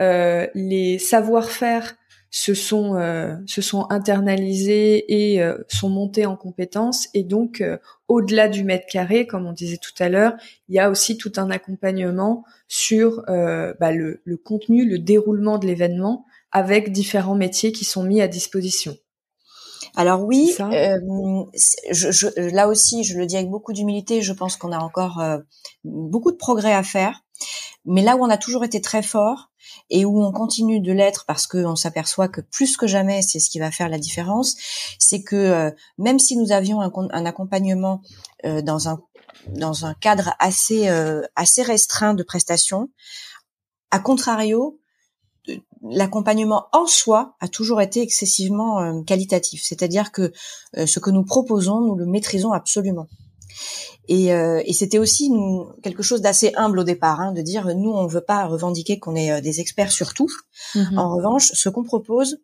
[0.00, 1.97] euh, les savoir-faire
[2.30, 7.08] se sont euh, se sont internalisés et euh, sont montés en compétences.
[7.14, 10.34] Et donc euh, au-delà du mètre carré comme on disait tout à l'heure
[10.68, 15.66] il y a aussi tout un accompagnement sur bah, le, le, contenu le déroulement de
[15.66, 18.96] l'événement avec différents métiers qui sont mis à disposition.
[19.96, 24.20] Alors oui, je, je, là aussi, je le dis avec beaucoup d'humilité.
[24.20, 25.22] Je pense qu'on a encore
[25.84, 27.22] beaucoup de progrès à faire,
[27.84, 29.50] mais là où on a toujours été très fort,
[29.90, 33.50] et où on continue de l'être parce qu'on s'aperçoit que plus que jamais, c'est ce
[33.50, 34.56] qui va faire la différence,
[34.98, 38.02] c'est que euh, même si nous avions un, accompagnement
[38.44, 42.90] euh, dans un cadre assez euh, assez restreint de prestations,
[43.90, 44.78] à contrario,
[45.82, 49.62] l'accompagnement en soi a toujours été excessivement qualitatif.
[49.64, 50.32] C'est-à-dire que
[50.74, 53.06] ce que nous proposons, nous le maîtrisons absolument.
[54.08, 57.74] Et, euh, et c'était aussi nous, quelque chose d'assez humble au départ, hein, de dire
[57.76, 60.30] nous on veut pas revendiquer qu'on est euh, des experts sur tout.
[60.74, 60.98] Mm-hmm.
[60.98, 62.38] En revanche, ce qu'on propose,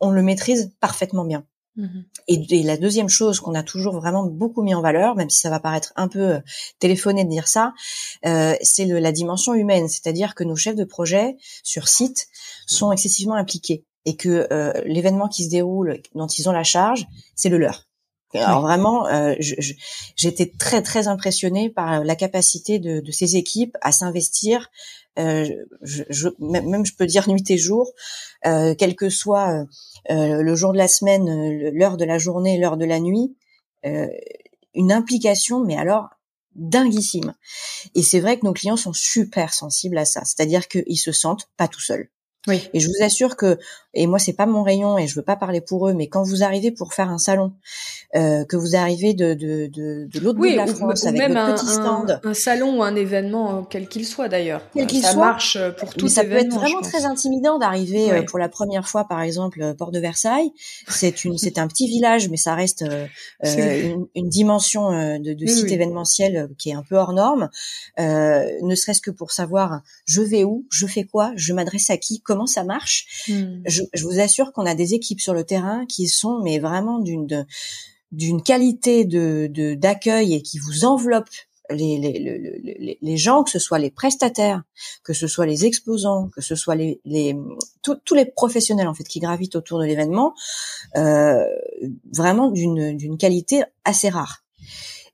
[0.00, 1.44] on le maîtrise parfaitement bien.
[1.78, 2.04] Mm-hmm.
[2.26, 5.50] Et, la deuxième chose qu'on a toujours vraiment beaucoup mis en valeur, même si ça
[5.50, 6.40] va paraître un peu euh,
[6.80, 7.72] téléphoné de dire ça,
[8.26, 12.26] euh, c'est la dimension humaine, c'est-à-dire que nos chefs de projet sur site
[12.66, 17.06] sont excessivement impliqués et que euh, l'événement qui se déroule, dont ils ont la charge,
[17.36, 17.87] c'est le leur.
[18.34, 19.34] Alors vraiment, euh,
[20.16, 24.70] j'étais très très impressionnée par la capacité de, de ces équipes à s'investir.
[25.18, 25.48] Euh,
[25.82, 27.90] je, même je peux dire nuit et jour,
[28.46, 29.64] euh, quel que soit
[30.10, 33.34] euh, le jour de la semaine, l'heure de la journée, l'heure de la nuit,
[33.84, 34.06] euh,
[34.74, 36.08] une implication, mais alors
[36.54, 37.34] dinguissime.
[37.94, 41.48] Et c'est vrai que nos clients sont super sensibles à ça, c'est-à-dire qu'ils se sentent
[41.56, 42.10] pas tout seuls.
[42.48, 42.68] Oui.
[42.72, 43.58] Et je vous assure que,
[43.94, 46.22] et moi c'est pas mon rayon et je veux pas parler pour eux, mais quand
[46.22, 47.52] vous arrivez pour faire un salon,
[48.16, 51.36] euh, que vous arrivez de de de, de l'autre bout de la France avec même
[51.36, 55.02] un, petit stand, un, salon ou un événement euh, quel qu'il soit d'ailleurs, quel qu'il
[55.02, 58.48] soit, ça marche euh, pour tout ça peut être vraiment très intimidant d'arriver pour la
[58.48, 60.50] première fois, par exemple, Port de Versailles.
[60.88, 62.82] C'est une c'est un petit village, mais ça reste
[63.44, 67.50] une, une, dimension de, de site événementiel qui est un peu hors norme,
[67.98, 72.22] ne serait-ce que pour savoir je vais où, je fais quoi, je m'adresse à qui
[72.22, 73.24] comment ça marche.
[73.28, 73.62] Hmm.
[73.66, 77.46] Je, vous assure qu'on a des équipes sur le terrain qui sont mais vraiment d'une
[78.10, 81.28] d'une qualité de d'accueil et qui vous enveloppent
[81.70, 84.62] les, les, les, gens, que ce soit les prestataires,
[85.02, 87.36] que ce soit les exposants, que ce soit les, les
[87.82, 90.34] tous les professionnels en fait qui gravitent autour de l'événement,
[90.96, 91.44] euh,
[92.12, 94.44] vraiment d'une d'une qualité assez rare.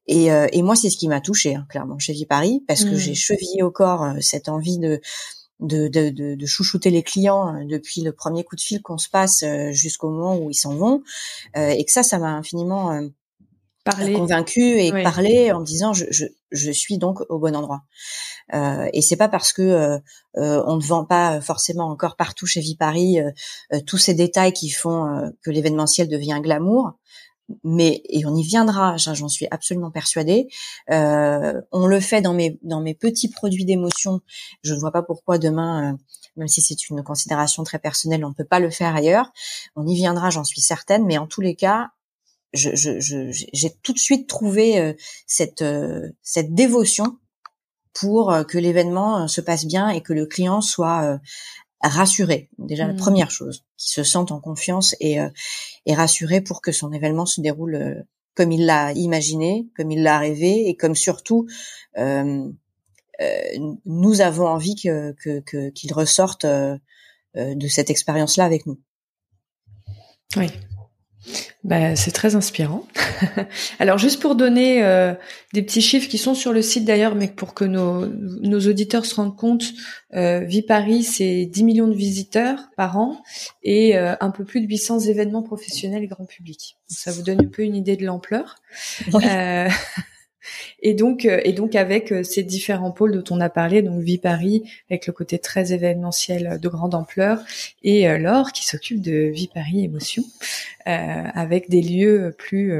[0.06, 2.84] Et, euh, et moi, c'est ce qui m'a touché hein, clairement chez Vie Paris, parce
[2.84, 2.98] que hmm.
[2.98, 5.00] j'ai chevillé au corps euh, cette envie de
[5.60, 9.08] de, de, de, chouchouter les clients euh, depuis le premier coup de fil qu'on se
[9.08, 11.02] passe euh, jusqu'au moment où ils s'en vont,
[11.56, 13.08] euh, et que ça, ça m'a infiniment
[13.84, 14.14] parler.
[14.14, 17.82] convaincu et parler en disant je, je, je, suis donc au bon endroit.
[18.52, 19.98] Euh, et c'est pas parce que euh,
[20.36, 23.30] euh, on ne vend pas forcément encore partout chez Viparis euh,
[23.86, 26.92] tous ces détails qui font que l'événementiel devient glamour.
[27.62, 30.48] Mais et on y viendra, j'en suis absolument persuadée.
[30.88, 34.20] on le fait dans mes dans mes petits produits d'émotion.
[34.62, 35.98] Je ne vois pas pourquoi demain
[36.36, 39.32] même si c'est une considération très personnelle, on ne peut pas le faire ailleurs.
[39.76, 41.90] On y viendra, j'en suis certaine, mais en tous les cas,
[42.52, 44.92] j'ai je, je, tout de suite trouvé euh,
[45.26, 47.18] cette, euh, cette dévotion
[47.92, 51.18] pour euh, que l'événement se passe bien et que le client soit
[51.88, 52.48] rassuré.
[52.58, 52.96] Déjà la mmh.
[52.96, 55.18] première chose, qu'il se sente en confiance et,
[55.86, 60.18] et rassuré pour que son événement se déroule comme il l'a imaginé, comme il l'a
[60.18, 61.46] rêvé et comme surtout
[61.98, 62.48] euh,
[63.84, 68.80] nous avons envie que qu'il que, qu'il ressorte de cette expérience-là avec nous.
[70.36, 70.48] Oui,
[71.64, 72.86] bah, c'est très inspirant.
[73.78, 75.14] Alors juste pour donner euh,
[75.52, 79.06] des petits chiffres qui sont sur le site d'ailleurs, mais pour que nos, nos auditeurs
[79.06, 79.64] se rendent compte,
[80.14, 83.22] euh, Vie Paris, c'est 10 millions de visiteurs par an
[83.62, 86.76] et euh, un peu plus de 800 événements professionnels et grand public.
[86.86, 88.56] ça vous donne un peu une idée de l'ampleur.
[89.14, 89.68] Euh,
[90.80, 94.02] et donc, euh, et donc avec euh, ces différents pôles dont on a parlé, donc
[94.02, 97.40] Vie Paris avec le côté très événementiel de grande ampleur,
[97.82, 100.22] et euh, Laure qui s'occupe de Vie Paris Émotion,
[100.86, 102.74] avec des lieux plus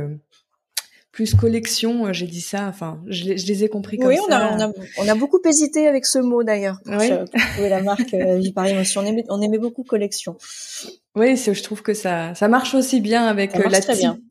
[1.14, 4.50] plus collection, j'ai dit ça, enfin, je, les ai compris comme oui, ça.
[4.50, 6.80] Oui, on a, on a beaucoup hésité avec ce mot d'ailleurs.
[6.86, 7.08] Oui.
[7.60, 9.02] la marque Vie Paris Émotion.
[9.02, 10.36] On aimait, on aimait beaucoup collection.
[11.16, 13.80] Oui, je trouve que ça, ça marche aussi bien avec euh, la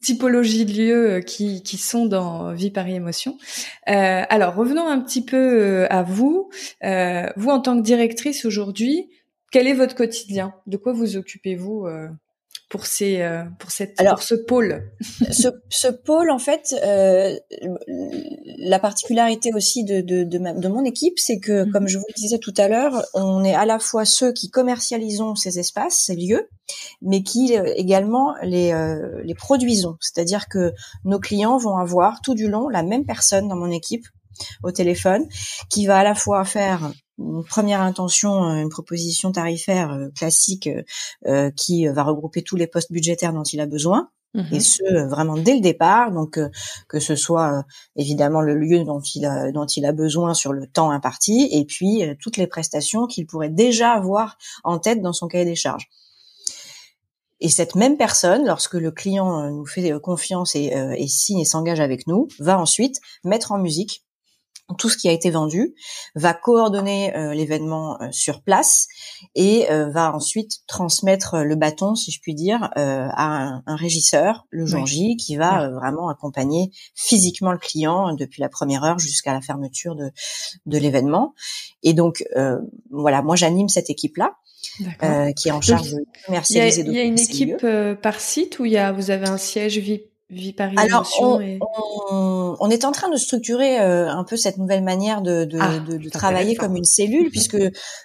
[0.02, 3.38] typologie de lieux euh, qui, qui sont dans Vie Paris Émotion.
[3.88, 6.50] Euh, alors, revenons un petit peu euh, à vous.
[6.84, 9.10] Euh, vous, en tant que directrice aujourd'hui,
[9.50, 10.56] quel est votre quotidien?
[10.68, 11.88] De quoi vous occupez-vous
[12.74, 14.90] pour ces euh, pour cette Alors, pour ce pôle
[15.32, 17.38] ce, ce pôle en fait euh,
[18.58, 21.72] la particularité aussi de de, de, de mon équipe c'est que mhm.
[21.72, 24.50] comme je vous le disais tout à l'heure on est à la fois ceux qui
[24.50, 26.50] commercialisons ces espaces ces lieux
[27.04, 30.74] mais qui euh, également les euh, les produisons c'est-à-dire que
[31.06, 34.08] nos clients vont avoir tout du long la même personne dans mon équipe
[34.64, 35.28] au téléphone
[35.70, 40.70] qui va à la fois faire une première intention, euh, une proposition tarifaire euh, classique
[41.28, 44.10] euh, qui va regrouper tous les postes budgétaires dont il a besoin.
[44.36, 44.62] Et mhm.
[44.62, 46.40] ce vraiment dès le départ, donc
[46.90, 50.66] que ce soit évidemment le lieu dont il a dont il a besoin sur le
[50.66, 55.28] temps imparti, et puis toutes les prestations qu'il pourrait déjà avoir en tête dans son
[55.28, 55.88] cahier des charges.
[57.42, 61.80] Et cette même personne, lorsque le client nous fait confiance et, et signe et s'engage
[61.80, 64.04] avec nous, va ensuite mettre en musique
[64.74, 65.74] tout ce qui a été vendu,
[66.16, 68.88] va coordonner euh, l'événement euh, sur place
[69.36, 74.66] et euh, va ensuite transmettre le bâton, si je puis dire, à un, régisseur, le
[74.66, 79.42] jour J, qui va vraiment accompagner physiquement le client depuis la première heure jusqu'à la
[79.42, 80.12] fermeture de,
[80.66, 81.34] de l'événement.
[81.82, 82.24] Et donc,
[82.90, 84.36] voilà, moi j'anime cette équipe-là.
[85.36, 86.84] qui est en charge de commercialiser.
[86.86, 87.66] Il y a, une équipe
[88.02, 91.10] par site où il y a, vous avez un siège VIP Vie Alors,
[92.60, 95.80] on, est en train de structurer euh, un peu cette nouvelle manière de, de, ah,
[95.80, 97.58] de, travailler comme une cellule, puisque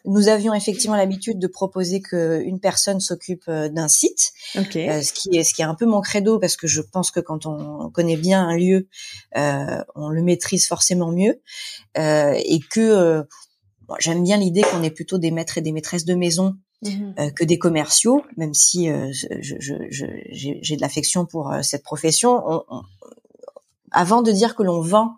[0.05, 4.63] nous avions effectivement l'habitude de proposer qu'une personne s'occupe euh, d'un site, euh,
[5.03, 7.21] ce qui est ce qui est un peu mon credo, parce que je pense que
[7.21, 8.89] quand on connaît bien un lieu,
[9.35, 11.41] on le maîtrise forcément mieux,
[11.97, 13.25] et que
[13.99, 17.31] j'aime bien l'idée qu'on ait plutôt des maîtres et des maîtresses de maison Mmh euh,
[17.31, 22.65] que des commerciaux, même si euh, j'ai de l'affection pour euh, cette profession.
[23.91, 25.17] avant de dire que l'on vend,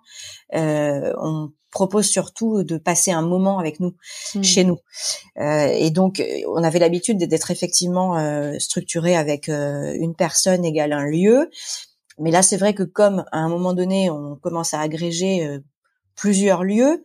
[0.52, 3.94] on propose surtout de passer un moment avec nous,
[4.34, 4.42] mmh.
[4.42, 4.78] chez nous.
[5.36, 8.16] et donc, on avait l'habitude d'être effectivement
[8.58, 11.50] structuré avec une personne égale un lieu.
[12.18, 15.60] Mais là, c'est vrai que comme à un moment donné, on commence à agréger
[16.20, 16.98] plusieurs lieux, euh,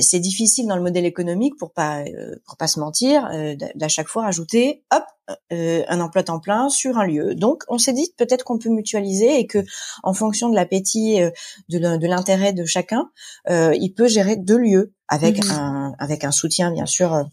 [0.00, 3.88] c'est difficile dans le modèle économique pour pas euh, pour pas se mentir euh, d'à
[3.88, 5.04] chaque fois rajouter hop
[5.52, 7.36] un emploi temps plein sur un lieu.
[7.36, 9.64] Donc on s'est dit peut-être qu'on peut mutualiser et que
[10.02, 11.20] en fonction de l'appétit
[11.68, 13.10] de l'intérêt de chacun,
[13.48, 17.26] il peut gérer deux lieux avec mmh un avec un soutien bien sûr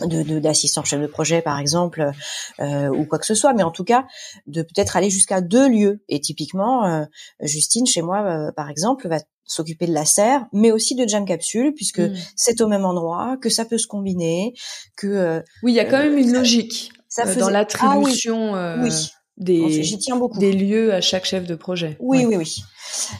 [0.00, 2.10] de d'assistant chef de projet par exemple
[2.58, 4.06] ou quoi que ce soit mais en tout cas
[4.46, 7.06] de peut-être aller jusqu'à deux lieux et typiquement
[7.40, 11.74] Justine chez moi par exemple va s'occuper de la serre, mais aussi de jam capsule,
[11.74, 12.14] puisque hmm.
[12.34, 14.54] c'est au même endroit, que ça peut se combiner,
[14.96, 18.54] que oui, il y a quand même une logique ça, euh, dans l'attribution.
[18.54, 18.90] Ah, oui.
[19.36, 20.38] Des, j'y tiens beaucoup.
[20.38, 21.96] des lieux à chaque chef de projet.
[21.98, 22.62] Oui, oui, oui.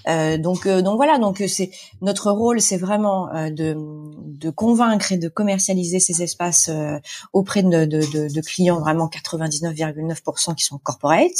[0.09, 1.19] Euh, donc, euh, donc voilà.
[1.19, 6.69] Donc c'est notre rôle, c'est vraiment euh, de, de convaincre et de commercialiser ces espaces
[6.69, 6.99] euh,
[7.33, 11.33] auprès de, de, de, de, clients vraiment 99,9% qui sont corporate.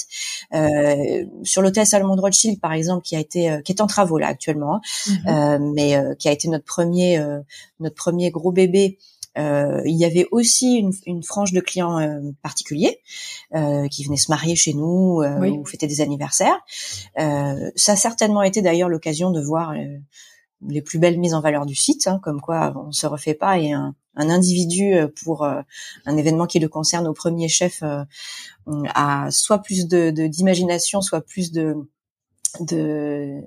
[1.45, 4.29] sur l'hôtel Salomon de Rothschild, par exemple, qui a été, qui est en travaux là
[4.29, 4.81] actuellement,
[5.27, 5.73] hein, mhm.
[5.73, 7.25] mais qui a été notre premier,
[7.81, 8.99] notre premier gros bébé.
[9.37, 13.01] Euh, il y avait aussi une, une frange de clients euh, particuliers
[13.55, 16.59] euh, qui venaient se marier chez nous ou fêter des anniversaires.
[17.17, 19.75] ça a certainement été d'ailleurs l'occasion de voir
[20.67, 23.59] les plus belles mises en valeur du site, hein, comme quoi on se refait pas
[23.59, 27.83] et un, un individu pour un événement qui le concerne au premier chef
[28.95, 31.75] a soit plus de d'imagination, soit plus de
[32.61, 33.43] de,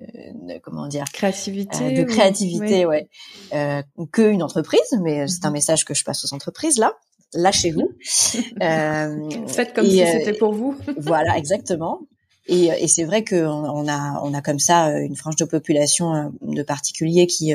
[0.63, 3.09] comment dire créativité euh, de créativité ouais.
[3.53, 5.53] euh, que une entreprise mais c'est un mhm.
[5.53, 6.93] message que je passe aux entreprises là.
[7.33, 7.89] Lâchez-vous
[8.61, 10.77] euh, faites comme si c'était pour vous.
[10.97, 11.99] voilà exactement.
[12.49, 16.63] Et, et c'est vrai qu'on a on a comme ça une frange de population de
[16.63, 17.53] particuliers qui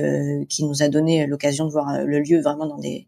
[0.50, 3.06] qui nous a donné l'occasion de voir le lieu vraiment dans des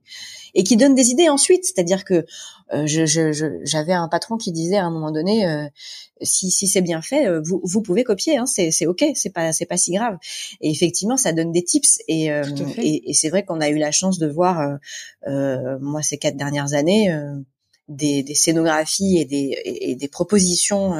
[0.54, 1.64] et qui donne des idées ensuite.
[1.64, 2.24] C'est-à-dire que
[2.72, 5.66] euh, j'avais je, un patron qui disait à un moment donné, euh,
[6.22, 9.52] si, si c'est bien fait, euh, vous, vous pouvez copier, hein, c'est ok, c'est pas
[9.52, 10.16] c'est pas si grave.
[10.60, 11.98] Et effectivement, ça donne des tips.
[12.08, 14.78] Et, et, et c'est vrai qu'on a eu la chance de voir,
[15.26, 17.14] moi ces quatre dernières années.
[17.86, 20.92] Des, des, scénographies et des, et des propositions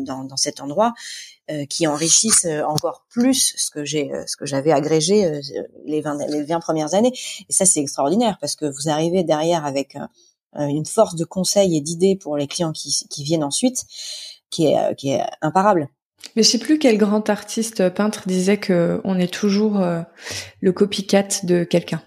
[0.00, 1.31] dans, dans cet endroit euh,
[1.68, 5.40] qui enrichissent euh, encore plus ce que j'ai euh, ce que j'avais agrégé
[5.84, 7.12] les 20 les 20 premières années
[7.48, 9.96] et ça c'est extraordinaire parce que vous arrivez derrière avec
[10.54, 13.84] une force de conseil et d'idées pour les clients qui, qui viennent ensuite
[14.50, 15.88] qui est qui est imparable.
[16.36, 19.84] Mais je sais plus quel grand artiste peintre disait que on est toujours
[20.60, 22.02] le copycat de quelqu'un.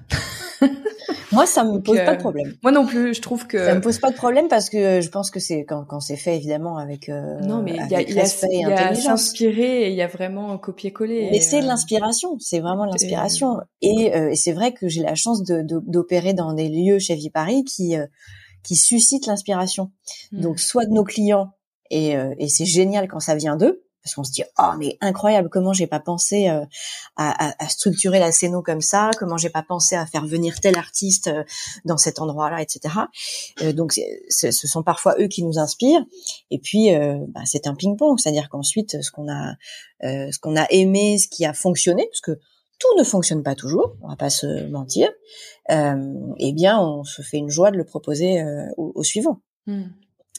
[1.32, 2.56] Moi, ça me pose pas de euh, problème.
[2.64, 5.10] Moi non plus, je trouve que ça me pose pas de problème parce que je
[5.10, 8.02] pense que c'est quand, quand c'est fait évidemment avec euh, non mais il y a
[8.02, 11.30] il y a, s'inspirer et il y a vraiment copier-coller.
[11.32, 13.58] Mais c'est de euh, l'inspiration, c'est vraiment l'inspiration.
[13.82, 17.64] Et, et c'est vrai que j'ai la chance de d'opérer dans des lieux chez Viparis
[17.64, 17.96] qui
[18.64, 19.92] qui suscitent l'inspiration.
[20.32, 20.42] Hmm.
[20.42, 21.52] Donc soit de nos clients
[21.92, 25.50] et, et c'est génial quand ça vient d'eux parce qu'on se dit oh mais incroyable
[25.50, 26.64] comment j'ai pas pensé euh,
[27.18, 30.60] à, à, à, structurer la scéno comme ça comment j'ai pas pensé à faire venir
[30.62, 31.44] tel artiste euh,
[31.86, 32.94] dans cet endroit là etc
[33.64, 36.06] euh, donc ce sont parfois eux qui nous inspirent
[36.52, 36.90] et puis
[37.30, 39.56] bah, c'est un ping pong c'est à dire qu'ensuite ce qu'on a
[40.02, 42.40] ce qu'on a aimé ce qui a fonctionné parce que
[42.78, 45.10] tout ne fonctionne pas toujours, on va pas se mentir.
[45.70, 48.44] eh bien, on se fait une joie de le proposer
[48.76, 49.40] au, suivant.
[49.66, 49.86] Hmm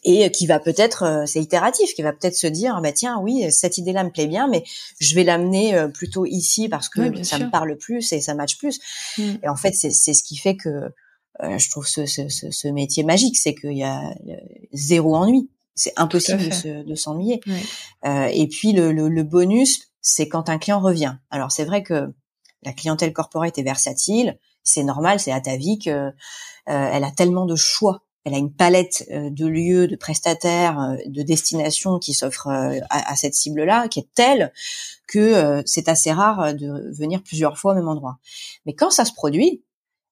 [0.08, 3.50] et qui va peut-être, euh, c'est itératif, qui va peut-être se dire, bah tiens, oui,
[3.50, 4.62] cette idée-là me plaît bien, mais
[5.00, 8.56] je vais l'amener euh, plutôt ici parce que ça me parle plus et ça match
[8.56, 8.78] plus.
[9.18, 9.34] Mm.
[9.42, 10.68] Et en fait, c'est ce qui fait que
[11.42, 14.14] euh, je trouve ce, ce, ce, métier magique, c'est qu'il y a
[14.72, 15.50] zéro ennui.
[15.74, 16.40] C'est impossible
[16.86, 17.40] de s'ennuyer.
[18.06, 21.16] Euh, et puis le, le, le bonus, c'est quand un client revient.
[21.30, 22.14] Alors c'est vrai que
[22.62, 26.12] la clientèle corporate est versatile, c'est normal, c'est à ta vie que
[26.64, 30.96] elle a tellement de choix elle a une palette euh, de lieux, de prestataires, euh,
[31.06, 34.52] de destinations qui s'offrent euh, à, cette cible-là, qui est telle
[35.06, 38.18] que c'est assez rare de venir plusieurs fois au même endroit.
[38.66, 39.62] Mais quand ça se produit,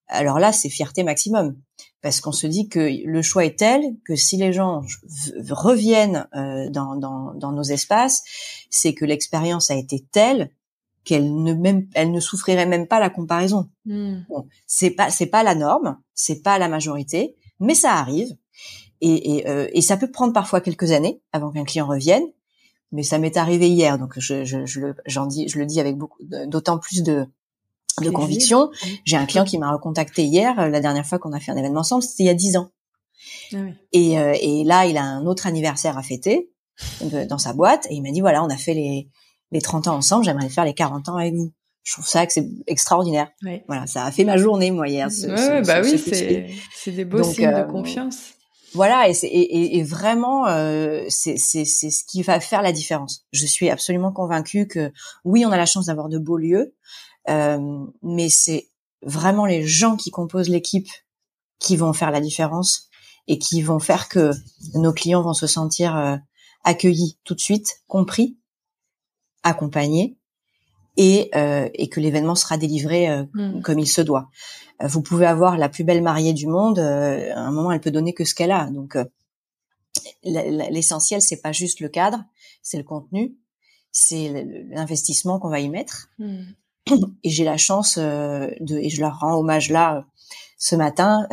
[0.07, 1.57] alors là, c'est fierté maximum,
[2.01, 4.83] parce qu'on se dit que le choix est tel que si les gens
[5.51, 6.29] reviennent
[6.71, 8.23] dans, dans, nos espaces,
[8.71, 10.51] c'est que l'expérience a été telle
[11.03, 13.69] qu'elle ne même elle ne souffrirait même pas la comparaison.
[13.85, 18.37] Bon, c'est pas c'est pas la norme, c'est pas la majorité, mais ça arrive.
[19.01, 22.25] Et, et, euh, et, ça peut prendre parfois quelques années avant qu'un client revienne,
[22.93, 25.81] mais ça m'est arrivé hier, donc je, je, je, le, j'en dis, je le dis
[25.81, 27.27] avec beaucoup, d'autant plus de,
[28.01, 28.71] de conviction.
[29.05, 31.57] J'ai un client qui m'a recontacté hier, euh, la dernière fois qu'on a fait un
[31.57, 32.71] événement ensemble, c'était il y a dix ans.
[33.53, 33.75] Ah oui.
[33.93, 36.51] et, euh, et là, il a un autre anniversaire à fêter
[37.29, 39.09] dans sa boîte, et il m'a dit voilà, on a fait les,
[39.53, 41.53] les 30 ans ensemble, j'aimerais faire les 40 ans avec vous
[41.85, 43.31] je trouve ça que c'est extraordinaire.
[43.69, 45.13] Voilà, ça a fait ma journée moi hier.
[45.13, 45.27] Ce,
[45.65, 48.35] bah oui, c'est c'est des beaux signes de euh, confiance.
[48.73, 53.25] Voilà, et, et, et vraiment, euh, c'est ce qui va faire la différence.
[53.33, 54.93] Je suis absolument convaincue que
[55.25, 56.75] oui, on a la chance d'avoir de beaux lieux,
[57.29, 58.69] euh, mais c'est
[59.03, 60.89] vraiment les gens qui composent l'équipe
[61.61, 62.89] qui vont faire la différence
[63.29, 64.33] et qui vont faire que
[64.75, 66.17] nos clients vont se sentir euh,
[66.65, 68.39] accueillis tout de suite, compris,
[69.45, 70.19] accompagnés
[70.97, 73.63] et, euh, et que l'événement sera délivré euh, hmm.
[73.63, 74.31] comme il se doit.
[74.83, 77.91] Euh, vous pouvez avoir la plus belle mariée du monde, à un moment elle peut
[77.91, 78.71] donner que ce qu'elle a.
[78.71, 78.97] Donc
[80.23, 82.25] l'essentiel c'est pas juste le cadre,
[82.63, 83.37] c'est le contenu,
[83.93, 86.09] c'est l'investissement qu'on va y mettre.
[86.19, 86.45] Hmm.
[87.23, 90.05] Et j'ai la chance de, et je leur rends hommage là
[90.59, 91.27] ce matin,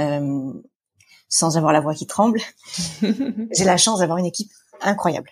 [1.27, 2.39] sans avoir la voix qui tremble.
[3.01, 5.29] j'ai la chance d'avoir une équipe incroyables.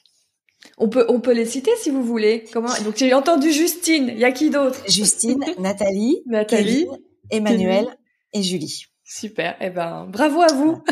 [0.80, 2.46] On peut, on peut les citer si vous voulez.
[2.54, 2.70] Comment?
[2.84, 4.08] Donc j'ai entendu Justine.
[4.08, 4.82] Il y a qui d'autre?
[4.88, 6.88] Justine, Nathalie, Nathalie,
[7.30, 7.88] Emmanuel
[8.34, 8.86] et Julie.
[9.04, 9.56] Super.
[9.60, 10.84] Eh ben, bravo à vous.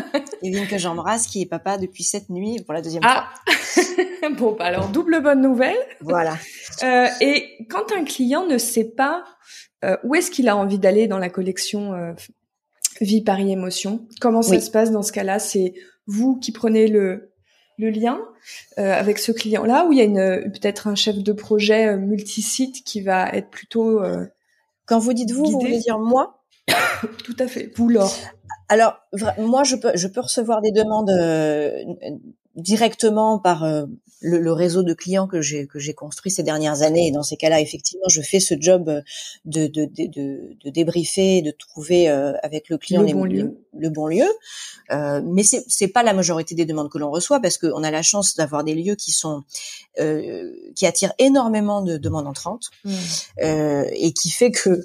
[0.42, 3.28] Kevin que j'embrasse, qui est papa depuis cette nuit pour la deuxième ah.
[3.46, 4.30] fois.
[4.36, 5.78] bon, bah alors double bonne nouvelle.
[6.00, 6.36] Voilà.
[6.82, 9.24] Euh, et quand un client ne sait pas
[9.84, 12.12] euh, où est-ce qu'il a envie d'aller dans la collection euh,
[13.00, 15.38] Vie Paris Émotion, comment ça se passe dans ce cas-là?
[15.38, 15.74] C'est
[16.06, 17.27] vous qui prenez le
[17.78, 18.20] le lien
[18.78, 21.96] euh, avec ce client-là, ou il y a une peut-être un chef de projet euh,
[21.96, 24.02] multisite qui va être plutôt.
[24.02, 24.26] Euh,
[24.86, 26.42] Quand vous dites vous, vous voulez dire moi?
[27.24, 27.72] Tout à fait.
[27.76, 28.12] Vous, Laure.
[28.68, 28.98] Alors,
[29.38, 31.10] moi, je peux, je peux recevoir des demandes
[32.58, 33.86] directement par euh,
[34.20, 37.06] le, le, réseau de clients que j'ai que j'ai construit ces dernières années.
[37.06, 39.02] Et dans ces cas-là, effectivement, je fais ce job
[39.44, 43.58] de de de, de, de débriefer, de trouver euh, avec le client le bon lieu.
[43.78, 44.26] Le, bon lieu.
[44.90, 47.90] Euh, mais c'est c'est pas la majorité des demandes que l'on reçoit parce qu'on a
[47.90, 49.44] la chance d'avoir des lieux qui sont
[50.00, 52.90] euh, qui attirent énormément de demandes entrantes mmh.
[53.92, 54.84] et qui fait que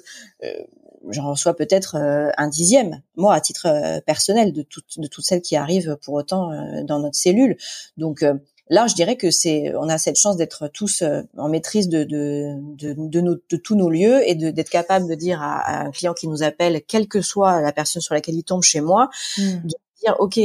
[1.10, 5.24] j'en reçois peut-être euh, un dixième, moi à titre euh, personnel, de toutes de toutes
[5.24, 7.56] celles qui arrivent pour autant euh, dans notre cellule.
[7.96, 8.24] Donc
[8.70, 11.02] là, je dirais que c'est, on a cette chance d'être tous
[11.36, 15.14] en maîtrise de de de, de, nos, de tous nos lieux et d'être capable de
[15.14, 18.44] dire à, un client qui nous appelle, quelle que soit la personne sur laquelle il
[18.44, 19.42] tombe chez moi, mmh.
[19.42, 20.38] de dire ok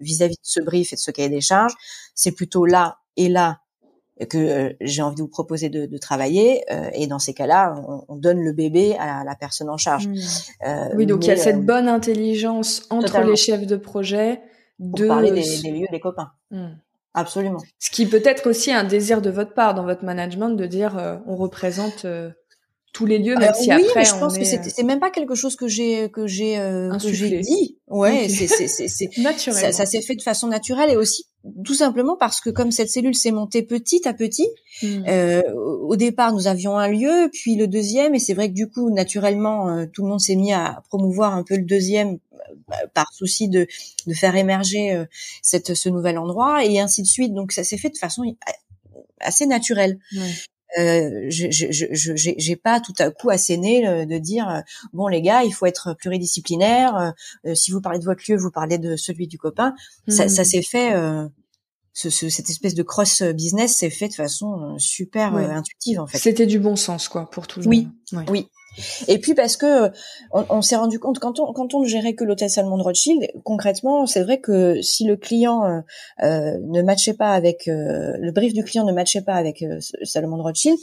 [0.00, 1.74] vis-à-vis -vis de ce brief et de ce cahier des charges,
[2.14, 3.60] c'est plutôt là et là
[4.28, 6.64] que euh, j'ai envie de vous proposer de, de travailler.
[6.70, 10.08] Euh, et dans ces cas-là, on, on, donne le bébé à la personne en charge.
[10.08, 10.16] Mmh.
[10.66, 14.40] Euh, oui, donc il y a cette bonne intelligence entre les chefs de projet
[14.78, 16.32] de parler des, des, lieux, des copains.
[16.50, 16.66] Mmh.
[17.14, 17.58] Absolument.
[17.78, 21.20] Ce qui peut être aussi un désir de votre part dans votre management de dire
[21.26, 22.06] on représente
[22.92, 25.56] tous les lieux, même si oui, après je pense que c'est même pas quelque chose
[25.56, 26.54] que j'ai que j'ai
[27.02, 27.78] que j'ai dit.
[27.88, 29.60] Ouais, c'est c'est c'est naturel.
[29.60, 31.24] Ça, ça s'est fait de façon naturelle et aussi
[31.64, 34.48] tout simplement parce que comme cette cellule s'est montée petit à petit,
[34.82, 35.04] hmm.
[35.08, 38.68] euh, au départ nous avions un lieu, puis le deuxième, et c'est vrai que du
[38.68, 42.18] coup naturellement euh, tout le monde s'est mis à promouvoir un peu le deuxième
[42.72, 43.66] euh, par souci de,
[44.06, 45.04] de faire émerger euh,
[45.42, 47.34] cette, ce nouvel endroit et ainsi de suite.
[47.34, 48.22] Donc ça s'est fait de façon
[49.20, 49.98] assez naturelle.
[50.78, 54.62] Euh, j'ai pas tout à coup asséné de dire
[54.92, 57.12] bon les gars il faut être pluridisciplinaire
[57.44, 59.74] euh, si vous parlez de votre lieu vous parlez de celui du copain.
[60.06, 60.44] Ça, ça hmm.
[60.44, 61.26] s'est fait euh,
[61.92, 66.18] ce, cette espèce de cross business s'est fait de façon super intuitive en fait.
[66.18, 68.26] C'était du bon sens quoi pour tout le oui, monde.
[68.30, 68.48] Oui
[69.08, 69.90] et puis parce que
[70.32, 72.82] on, on s'est rendu compte quand on quand on ne gérait que l'hôtel Salomon de
[72.82, 75.80] Rothschild, concrètement, c'est vrai que si le client euh,
[76.22, 79.78] euh ne matchait pas avec euh, le brief du client ne matchait pas avec euh,
[80.02, 80.78] Salomon de Rothschild,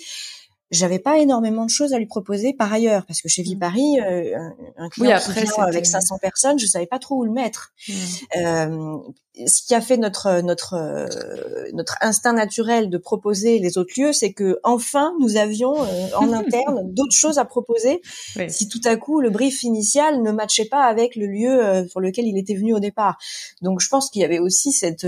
[0.70, 4.00] j'avais pas énormément de choses à lui proposer par ailleurs parce que chez Vie Paris
[4.02, 4.38] euh,
[4.78, 7.74] un client après, avec 500 personnes je savais pas trop où le mettre.
[7.88, 7.94] Mmh.
[8.38, 8.98] euh,
[9.46, 14.12] ce qui a fait notre notre euh, notre instinct naturel de proposer les autres lieux
[14.12, 18.02] c'est que enfin nous avions euh, en interne d'autres choses à proposer.
[18.50, 22.28] Si tout à coup le brief initial ne matchait pas avec le lieu pour lequel
[22.28, 23.18] il était venu au départ.
[23.62, 25.08] Donc je pense qu'il y avait aussi cette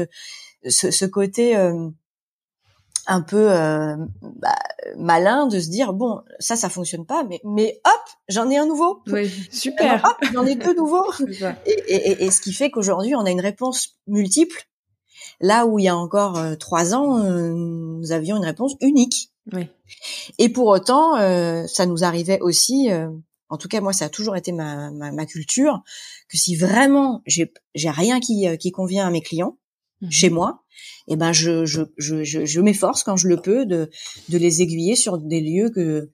[0.68, 1.56] ce, ce côté
[3.10, 4.56] un peu euh, bah,
[4.96, 8.68] malin de se dire bon ça ça fonctionne pas mais mais hop j'en ai un
[8.68, 9.02] nouveau.
[9.08, 10.06] Oui super.
[10.06, 11.12] Hop j'en ai deux nouveaux.
[11.66, 14.68] Et, et, et, ce qui fait qu'aujourd'hui on a une réponse multiple.
[15.42, 19.32] Là où il y a encore euh, trois ans euh, nous avions une réponse unique.
[19.52, 19.68] Oui.
[20.38, 21.16] Et pour autant
[21.68, 22.90] ça nous arrivait aussi
[23.50, 25.82] en tout cas moi ça a toujours été ma, ma, ma culture
[26.30, 29.58] que si vraiment j'ai j'ai rien qui qui convient à mes clients
[30.02, 30.12] Mhm.
[30.12, 30.64] chez moi,
[31.08, 33.90] eh ben je je je je, m'efforce quand je le peux de
[34.30, 36.10] de les aiguiller sur des lieux que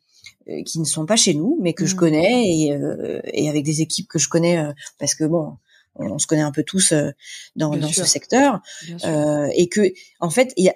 [0.48, 2.00] euh, qui ne sont pas chez nous, mais que je mhm.
[2.00, 5.58] connais et, euh, et avec des équipes que je connais euh, parce que bon,
[5.96, 6.94] on, se connaît un peu tous
[7.56, 8.62] dans, dans ce secteur
[9.06, 10.72] euh, et que en fait il,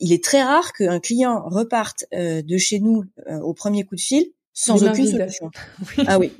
[0.00, 3.04] il est très rare qu'un client reparte de chez nous
[3.42, 5.50] au premier coup de fil sans aucune solution.
[6.06, 6.30] Ah oui.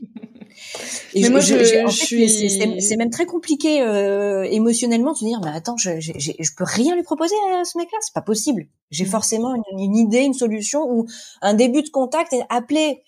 [1.15, 1.55] Et mais moi, je,
[1.91, 2.29] suis...
[2.29, 6.65] c'est même très compliqué euh, émotionnellement de se dire, mais attends, je, je, je, peux
[6.65, 8.67] rien lui proposer à ce mec-là, c'est pas possible.
[8.91, 9.09] J'ai mm.
[9.09, 11.07] forcément une, une, idée, une solution ou
[11.43, 13.03] un début de contact et appeler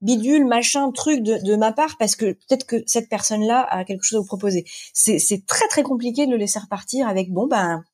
[0.00, 4.04] bidule, machin, truc de, de ma part parce que peut-être que cette personne-là a quelque
[4.04, 4.64] chose à vous proposer.
[4.92, 7.84] C'est très très compliqué de le laisser repartir avec bon ben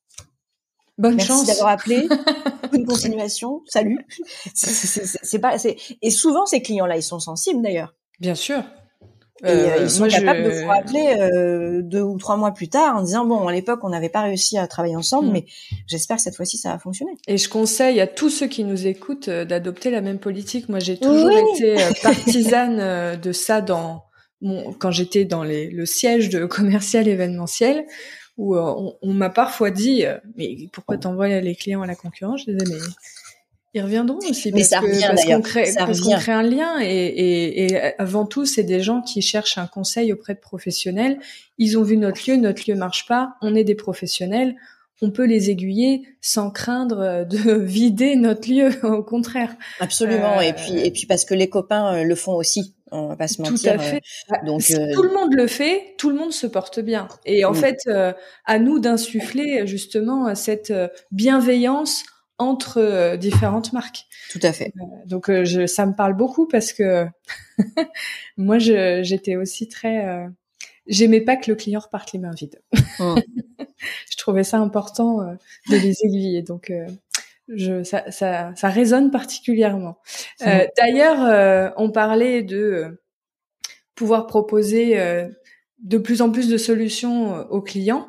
[0.99, 2.07] Bonne Merci chance d'avoir appelé.
[2.71, 3.63] Bonne continuation.
[3.67, 4.07] Salut.
[4.55, 5.57] C'est pas.
[6.03, 7.95] Et souvent ces clients-là, ils sont sensibles d'ailleurs.
[8.21, 8.63] Bien sûr.
[9.45, 12.69] Et euh, euh, ils sont capables de vous rappeler euh, deux ou trois mois plus
[12.69, 15.33] tard en disant bon à l'époque on n'avait pas réussi à travailler ensemble mm.
[15.33, 15.47] mais
[15.89, 17.13] j'espère que cette fois-ci ça va fonctionner.
[17.27, 20.69] Et je conseille à tous ceux qui nous écoutent d'adopter la même politique.
[20.69, 24.05] Moi j'ai toujours été partisane de ça dans
[24.41, 27.85] mon, quand j'étais dans les, le siège de commercial événementiel
[28.39, 30.05] où on, m'a parfois dit
[30.37, 32.43] mais pourquoi t'envoies les clients à la concurrence?
[32.47, 32.81] Je disais mais
[33.75, 34.69] ils reviendront aussi parce
[35.25, 39.01] qu'on crée, parce qu'on crée un lien et, et, et avant tout c'est des gens
[39.01, 41.19] qui cherchent un conseil auprès de professionnels.
[41.59, 44.57] Ils ont vu notre lieu, notre lieu marche pas, on est des professionnels,
[45.01, 49.55] on peut les aiguiller sans craindre de vider notre lieu, au contraire.
[49.81, 50.41] Absolument.
[50.41, 52.75] et puis et puis parce que les copains euh, le font aussi.
[52.95, 53.73] On va pas se mentir.
[53.73, 54.03] Tout à fait.
[54.33, 57.09] Euh, donc si euh, tout le monde le fait, tout le monde se porte bien.
[57.25, 57.89] Et en fait,
[58.45, 60.75] à nous d'insuffler justement cette
[61.11, 62.05] bienveillance
[62.39, 64.07] entre différentes marques.
[64.31, 64.73] Tout à fait.
[65.07, 67.07] donc je, ça me parle beaucoup parce que
[68.37, 70.29] moi j'étais aussi très
[70.87, 72.61] j'aimais pas que le client reparte les mains vides.
[72.99, 73.15] Mmh.
[74.11, 75.35] je trouvais ça important euh,
[75.71, 76.43] de les aiguiller.
[76.43, 76.87] Donc, euh,
[77.49, 79.99] je, ça, ça, ça, résonne particulièrement.
[80.43, 80.69] Euh, mmh.
[80.77, 83.03] D'ailleurs, on parlait de
[83.95, 84.97] pouvoir proposer
[85.79, 88.09] de plus en plus de solutions aux clients.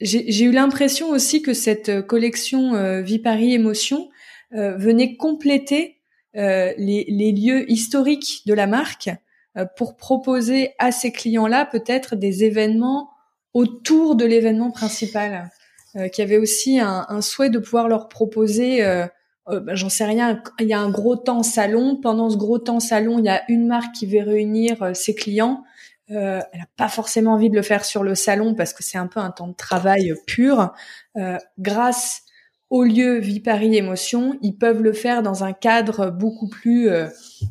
[0.00, 4.08] J'ai eu l'impression aussi que cette collection Vipari Émotion
[4.52, 5.96] venait compléter
[6.34, 9.10] les, les, lieux historiques de la marque
[9.58, 13.10] euh, pour proposer à ces clients-là peut-être des événements
[13.54, 15.50] autour de l'événement principal,
[15.96, 19.06] euh, qui avait aussi un, un, souhait de pouvoir leur proposer, euh,
[19.48, 22.58] euh, bah, j'en sais rien, il y a un gros temps salon, pendant ce gros
[22.58, 25.64] temps salon, il y a une marque qui veut réunir ses clients.
[26.10, 28.98] Euh, elle n'a pas forcément envie de le faire sur le salon parce que c'est
[28.98, 30.72] un peu un temps de travail pur.
[31.16, 32.22] Euh, grâce
[32.70, 37.08] au lieu Vie Paris Émotion, ils peuvent le faire dans un cadre beaucoup plus, euh,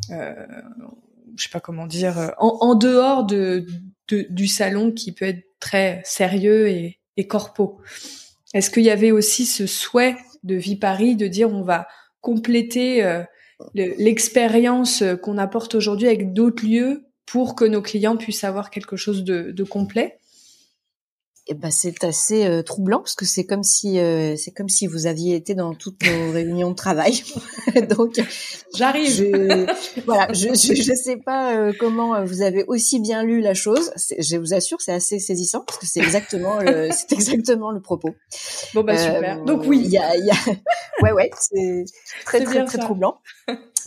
[0.10, 3.66] je sais pas comment dire, euh, en, dehors de,
[4.10, 7.82] du salon qui peut être très sérieux et, et corpo.
[8.54, 11.88] Est-ce qu'il y avait aussi ce souhait de Vie Paris de dire on va
[12.22, 13.24] compléter euh,
[13.74, 19.24] l'expérience qu'on apporte aujourd'hui avec d'autres lieux pour que nos clients puissent avoir quelque chose
[19.24, 20.18] de, de complet
[21.50, 24.86] eh ben c'est assez euh, troublant parce que c'est comme si euh, c'est comme si
[24.86, 27.24] vous aviez été dans toutes nos réunions de travail.
[27.90, 28.22] Donc
[28.76, 29.10] j'arrive.
[29.10, 33.54] Je, voilà, je, je, je sais pas euh, comment vous avez aussi bien lu la
[33.54, 33.92] chose.
[34.20, 38.14] Je vous assure, c'est assez saisissant parce que c'est exactement le, c'est exactement le propos.
[38.74, 39.42] Bon bah super.
[39.46, 40.36] Donc oui, il y a, y a...
[41.02, 41.86] ouais ouais, c'est
[42.26, 43.20] très très très troublant.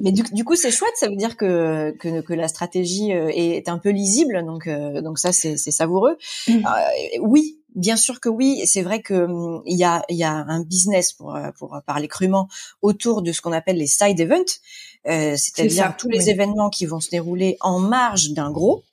[0.01, 0.92] Mais du, du coup, c'est chouette.
[0.96, 4.44] Ça veut dire que, que, que la stratégie euh, est, un peu lisible.
[4.44, 6.16] Donc, euh, donc ça, c'est savoureux.
[6.48, 6.53] Mmh.
[6.53, 8.62] Euh, oui, bien sûr que oui.
[8.66, 12.48] C'est vrai que hum, il y a, y a un business pour, pour parler crûment
[12.82, 14.61] autour de ce qu'on appelle les side events.
[15.07, 18.84] Euh, c'est-à-dire tous les événements qui vont se dérouler en marge d'un gros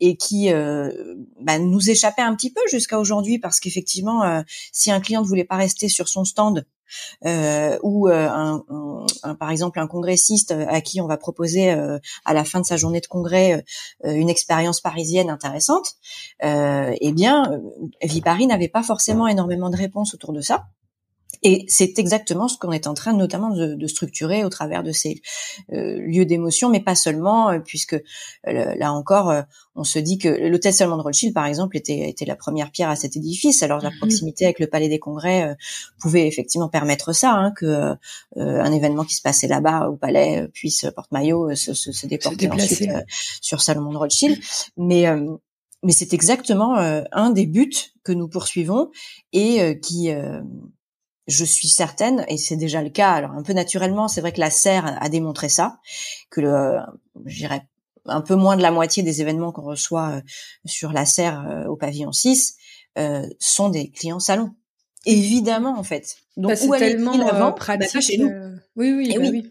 [0.00, 4.42] et qui euh, bah, nous échappaient un petit peu jusqu'à aujourd'hui parce qu'effectivement, euh,
[4.72, 6.66] si un client ne voulait pas rester sur son stand
[7.24, 8.58] euh, ou euh,
[9.38, 12.76] par exemple un congressiste à qui on va proposer euh, à la fin de sa
[12.76, 13.64] journée de congrès
[14.04, 15.94] une expérience parisienne intéressante,
[16.42, 17.60] eh bien,
[18.02, 20.66] Vipari n'avait pas forcément énormément de réponses autour de ça.
[21.42, 24.92] Et c'est exactement ce qu'on est en train notamment de, de, structurer au travers de
[24.92, 25.22] ces
[25.72, 29.34] euh, lieux d'émotion, mais pas seulement, euh, puisque euh, là encore,
[29.74, 32.90] on se dit que l'hôtel Salomon de Rothschild, par exemple, était, était la première pierre
[32.90, 33.62] à cet édifice.
[33.64, 33.98] Alors la mhm.
[33.98, 35.56] proximité avec le Palais des Congrès
[36.00, 37.94] pouvait effectivement permettre ça, hein, que
[38.36, 42.90] un événement qui se passait là-bas au Palais puisse porte-maillot se, se, se, déporter ensuite
[43.40, 44.38] sur Salomon de Rothschild.
[44.76, 45.06] Mais
[45.84, 47.72] mais c'est exactement un des buts
[48.04, 48.90] que nous poursuivons
[49.32, 50.12] et qui
[51.32, 54.40] je suis certaine, et c'est déjà le cas, alors un peu naturellement, c'est vrai que
[54.40, 55.78] la serre a démontré ça,
[56.30, 56.78] que le,
[57.26, 57.62] je dirais,
[58.06, 60.20] un peu moins de la moitié des événements qu'on reçoit euh,
[60.64, 62.56] sur la serre euh, au pavillon 6
[62.98, 64.50] euh, sont des clients salons.
[65.06, 66.16] Évidemment, en fait.
[66.36, 68.00] Donc, où tellement avant, bah, pratique.
[68.00, 68.30] chez nous.
[68.74, 69.50] Oui, oui, bah oui.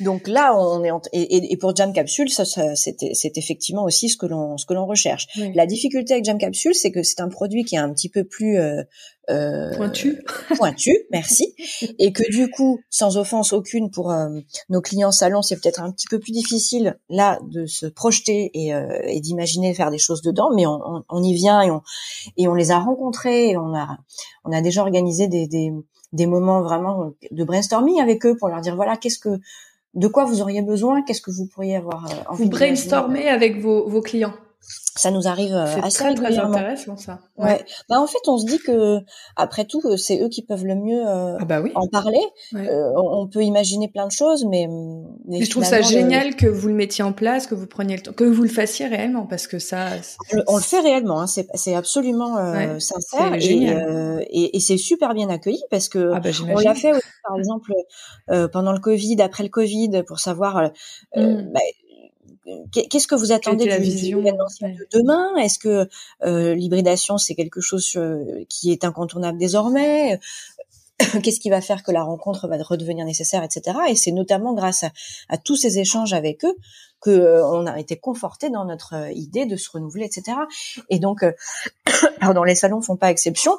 [0.00, 4.16] Donc là, on est et, et, pour Jam Capsule, ça, ça c'est effectivement aussi ce
[4.16, 5.26] que l'on ce que l'on recherche.
[5.54, 8.24] La difficulté avec Jam Capsule, c'est que c'est un produit qui est un petit peu
[8.24, 8.82] plus euh,
[9.32, 10.22] euh, pointu,
[10.56, 11.54] pointu, merci,
[11.98, 14.28] et que du coup, sans offense aucune pour euh,
[14.68, 18.74] nos clients salons, c'est peut-être un petit peu plus difficile là de se projeter et,
[18.74, 21.82] euh, et d'imaginer faire des choses dedans, mais on, on, on, y vient et on
[22.36, 23.98] et on les a rencontrés, et on a
[24.44, 25.72] on a déjà organisé des, des
[26.12, 29.40] des moments vraiment de brainstorming avec eux pour leur dire voilà qu'est-ce que
[29.94, 33.88] de quoi vous auriez besoin, qu'est-ce que vous pourriez avoir envie Vous brainstormez avec vos,
[33.88, 34.34] vos clients
[34.94, 37.20] ça nous arrive euh, assez très, très intéressant ça.
[37.38, 37.64] Ouais.
[37.88, 38.98] Bah en fait, on se dit que
[39.36, 41.72] après tout, euh, c'est eux qui peuvent le mieux euh, ah bah oui.
[41.74, 42.20] en parler.
[42.52, 44.68] on peut imaginer plein de choses, mais,
[45.30, 48.12] je trouve ça génial que vous le mettiez en place, que vous preniez le temps,
[48.12, 49.86] que vous le fassiez réellement, parce que ça.
[50.46, 51.22] On le fait réellement.
[51.22, 52.36] Hein, c'est absolument
[52.78, 53.68] sincère et,
[54.30, 57.38] et, et c'est super bien accueilli parce que ah bah, on l'a fait aussi, par
[57.38, 57.72] exemple
[58.52, 60.70] pendant le Covid, après le Covid, pour savoir.
[61.16, 61.52] Mm.
[61.52, 61.60] Bah,
[62.72, 65.36] qu'est-ce que vous attendez la du, vision, de demain?
[65.36, 65.88] Est-ce que
[66.54, 67.98] l'hybridation c'est quelque chose
[68.48, 70.18] qui est incontournable désormais?
[71.22, 73.78] Qu'est-ce qui va faire que la rencontre va redevenir nécessaire, etc.
[73.88, 74.84] Et c'est notamment grâce
[75.28, 76.54] à, tous ces échanges avec eux
[77.00, 80.38] que euh, on a été conforté dans notre euh, idée de se renouveler, etc.
[80.88, 81.32] Et donc, euh,
[82.20, 83.58] pardon, les salons font pas exception.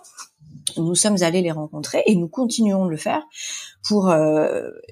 [0.78, 3.24] Nous sommes allés les rencontrer et nous continuons de le faire
[3.88, 4.14] pour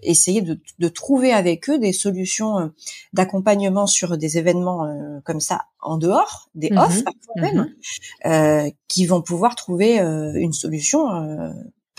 [0.04, 2.72] essayer de, trouver avec eux des solutions
[3.14, 7.66] d'accompagnement sur des événements comme ça en dehors, des mmh off parfois
[8.26, 11.08] mmh qui vont pouvoir trouver une solution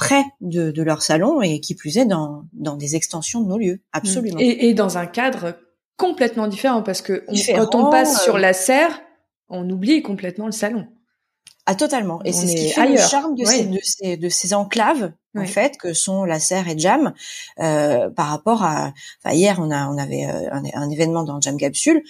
[0.03, 3.81] près de, leur salon et qui plus est dans, dans des extensions de nos lieux,
[3.93, 4.39] absolument.
[4.39, 5.55] Et, dans un cadre
[5.97, 9.01] complètement différent parce que quand on passe sur euh, la serre,
[9.49, 10.87] on oublie complètement le salon.
[11.67, 12.21] Ah totalement.
[12.25, 15.47] Et c'est ce qui fait le charme de, ces, de, ces, de ces enclaves en
[15.47, 17.13] fait que sont la serre et Jam
[17.61, 18.93] euh, par rapport à.
[19.25, 22.03] Enfin hier on a on avait euh, un, un événement dans Jam Capsule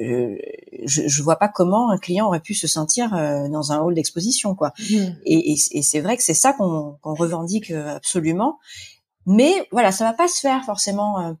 [0.00, 0.36] euh,
[0.84, 3.94] je, je vois pas comment un client aurait pu se sentir euh, dans un hall
[3.94, 4.72] d'exposition, quoi.
[4.78, 4.96] Mmh.
[5.24, 8.58] Et, et, c'est vrai que c'est ça qu'on revendique euh, absolument.
[9.26, 11.36] Mais voilà, ça va pas se faire forcément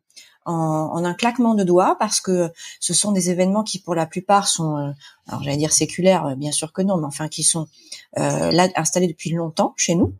[0.48, 4.06] en, en, un claquement de doigts parce que ce sont des événements qui, pour la
[4.06, 4.94] plupart, sont,
[5.26, 7.68] alors j'allais dire séculaires, bien sûr que non, mais enfin qui sont
[8.16, 10.14] là installés depuis longtemps chez nous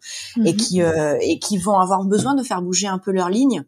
[0.45, 0.57] et mmh.
[0.57, 3.65] qui et qui vont avoir besoin de faire bouger un peu leur ligne.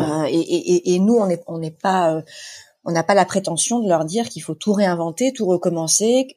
[0.00, 2.22] Et, et, et, nous, on n'est on n'est pas
[2.84, 6.28] on n'a pas la prétention de leur dire qu'il faut tout réinventer, tout recommencer.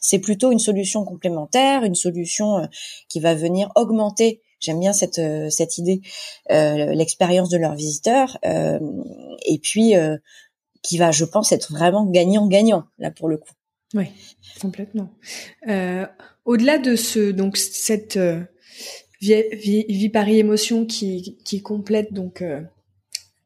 [0.00, 2.66] C'est plutôt une solution complémentaire, une solution euh,
[3.08, 4.42] qui va venir augmenter.
[4.60, 6.00] J'aime bien cette euh, cette idée,
[6.50, 9.94] euh, l'expérience de leurs visiteurs, et puis
[10.82, 13.52] qui va, je pense, être vraiment gagnant-gagnant là pour le coup.
[13.94, 14.06] Oui,
[14.60, 15.10] complètement.
[16.44, 18.18] Au-delà de ce donc cette
[19.20, 22.42] vie, vie, vie Paris émotion qui qui complète donc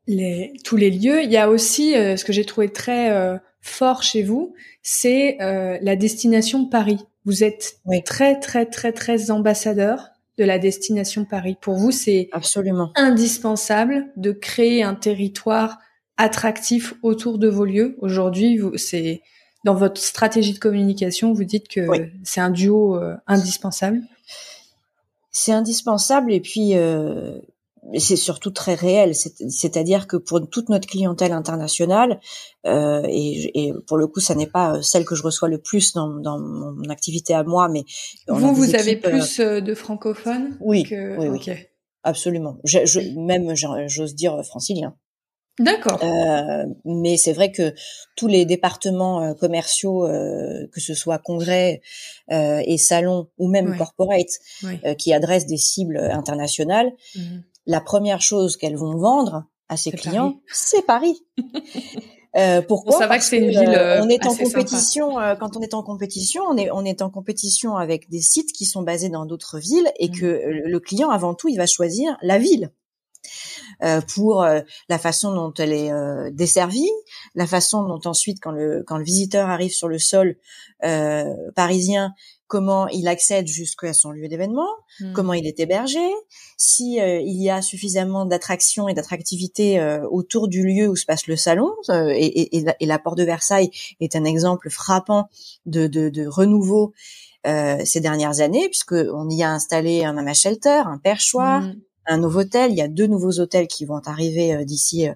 [0.06, 1.22] les, tous les lieux.
[1.22, 5.40] Il y a aussi euh, ce que j'ai trouvé très euh, fort chez vous, c'est
[5.40, 6.98] euh, la destination Paris.
[7.24, 10.08] Vous êtes très très très très ambassadeur
[10.38, 11.56] de la destination Paris.
[11.60, 15.78] Pour vous, c'est absolument indispensable de créer un territoire
[16.16, 17.96] attractif autour de vos lieux.
[18.00, 19.22] Aujourd'hui, vous c'est
[19.64, 21.86] dans votre stratégie de communication, vous dites que
[22.24, 24.00] c'est un duo indispensable.
[25.30, 26.74] C'est indispensable et puis
[27.98, 29.14] c'est surtout très réel.
[29.14, 32.20] C'est-à-dire que pour toute notre clientèle internationale,
[32.66, 35.92] euh, et, pour le coup, ça n'est pas euh, celle que je reçois le plus
[35.92, 37.84] dans, mon activité à moi, mais
[38.28, 41.50] vous, vous avez euh, plus de francophones Oui, oui,
[42.04, 42.58] absolument.
[42.64, 43.54] Je, même,
[43.88, 44.94] j'ose dire francilien.
[45.58, 46.00] D'accord.
[46.86, 47.74] mais c'est vrai que
[48.16, 51.82] tous les départements commerciaux, que ce soit congrès
[52.30, 54.30] et salons ou même corporate,
[54.96, 57.20] qui adressent des cibles internationales, mmh
[57.66, 61.24] la première chose qu'elles vont vendre à ses clients, c'est Paris.
[62.36, 62.98] Euh, pourquoi?
[62.98, 63.74] Ça va que c'est une ville.
[63.76, 65.20] Euh, on est en compétition.
[65.20, 68.52] Euh, quand on est en compétition, on est on est en compétition avec des sites
[68.52, 70.12] qui sont basés dans d'autres villes et mmh.
[70.12, 72.72] que le client avant tout il va choisir la ville.
[73.82, 74.44] Euh, pour
[74.88, 75.92] la façon dont elle est
[76.32, 76.90] desservie,
[77.34, 80.36] la façon dont ensuite quand le quand le visiteur arrive sur le sol
[81.54, 82.14] parisien,
[82.52, 84.68] comment il accède jusqu'à son lieu d'événement,
[85.00, 85.14] hmm.
[85.14, 86.06] comment il est hébergé,
[86.58, 91.06] si euh, il y a suffisamment d'attraction et d'attractivité euh, autour du lieu où se
[91.06, 91.72] passe le salon.
[91.88, 95.30] Euh, et, et, et, la porte de Versailles est un exemple frappant
[95.64, 96.92] de, de, de renouveau
[97.44, 101.62] ces dernières années, puisque on y a installé un mama shelter, un perchoir.
[101.62, 101.80] Hmm.
[102.04, 105.06] Un nouveau hôtel, il y a deux nouveaux hôtels qui vont arriver d'ici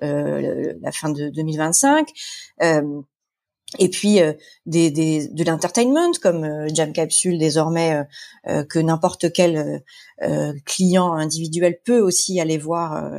[0.00, 2.08] la fin de 2025
[3.78, 4.32] et puis euh,
[4.66, 8.04] des, des, de l'entertainment comme euh, Jam Capsule désormais
[8.48, 9.82] euh, que n'importe quel
[10.64, 13.10] client individuel peut aussi aller voir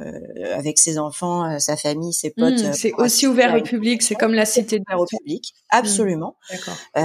[0.53, 2.63] avec ses enfants, sa famille, ses potes.
[2.63, 6.37] Mmh, c'est aussi ouvert au public, c'est comme la cité ouvert au public, absolument.
[6.95, 7.01] Mmh,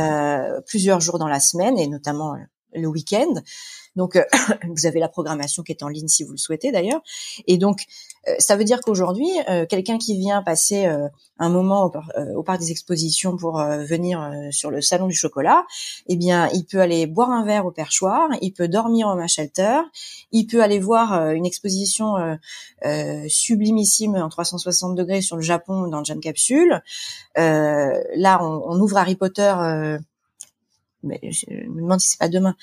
[0.67, 2.37] plusieurs jours dans la semaine et notamment
[2.75, 3.35] le week-end.
[3.99, 4.23] Donc, euh,
[4.69, 7.03] vous avez la programmation qui est en ligne si vous le souhaitez d'ailleurs.
[7.47, 7.85] Et donc,
[8.29, 10.87] euh, ça veut dire qu'aujourd'hui, euh, quelqu'un qui vient passer
[11.39, 11.91] un moment
[12.37, 15.67] au, parc des expositions pour venir sur le salon du chocolat,
[16.07, 19.81] eh bien, il peut aller boire un verre au perchoir, il peut dormir en shelter,
[20.31, 22.15] il peut aller voir une exposition
[23.29, 26.81] sublimissime en 360 degrés sur le Japon dans Jam Capsule.
[27.37, 29.99] là, on, on, ouvre Harry Potter
[31.03, 32.57] mais je me demande si c'est pas demain,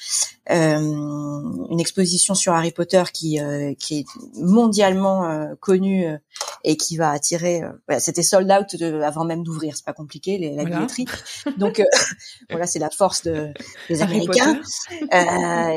[0.51, 0.79] euh,
[1.69, 4.05] une exposition sur Harry Potter qui euh, qui est
[4.35, 6.17] mondialement euh, connue euh,
[6.63, 7.61] et qui va attirer.
[7.87, 11.05] Voilà, C'était sold out avant même d'ouvrir, c'est pas compliqué les, la billetterie.
[11.57, 11.81] Donc
[12.49, 13.51] voilà, c'est la force de,
[13.89, 14.61] des Américains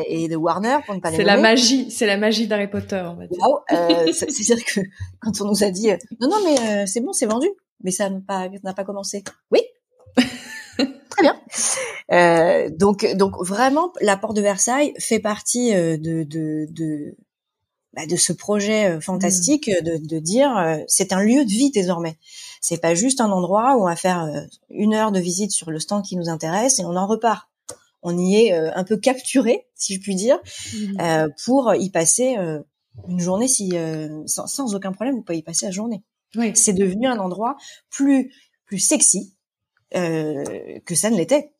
[0.06, 3.08] et de Warner pour ne pas les C'est la magie, c'est la magie d'Harry Potter.
[4.12, 4.80] C'est-à-dire que
[5.20, 5.90] quand on nous a dit
[6.20, 7.48] non non mais c'est bon, c'est vendu,
[7.84, 9.22] mais ça n'a pas, n'a pas commencé.
[9.50, 9.60] Oui?
[11.18, 11.40] Très bien.
[12.12, 17.16] Euh, donc, donc vraiment, la porte de Versailles fait partie euh, de, de, de,
[17.92, 21.72] bah, de ce projet euh, fantastique de, de dire euh, c'est un lieu de vie
[21.72, 22.18] désormais.
[22.60, 24.28] C'est pas juste un endroit où on va faire
[24.70, 27.48] une heure de visite sur le stand qui nous intéresse et on en repart.
[28.02, 30.38] On y est un peu capturé, si je puis dire,
[30.72, 31.28] mmh.
[31.44, 32.36] pour y passer
[33.08, 33.72] une journée si
[34.26, 36.02] sans, sans, aucun problème, vous pouvez y passer la journée.
[36.36, 36.52] Oui.
[36.54, 37.56] C'est devenu un endroit
[37.90, 38.32] plus
[38.66, 39.37] plus sexy euh,
[39.92, 41.50] que ça ne l'était.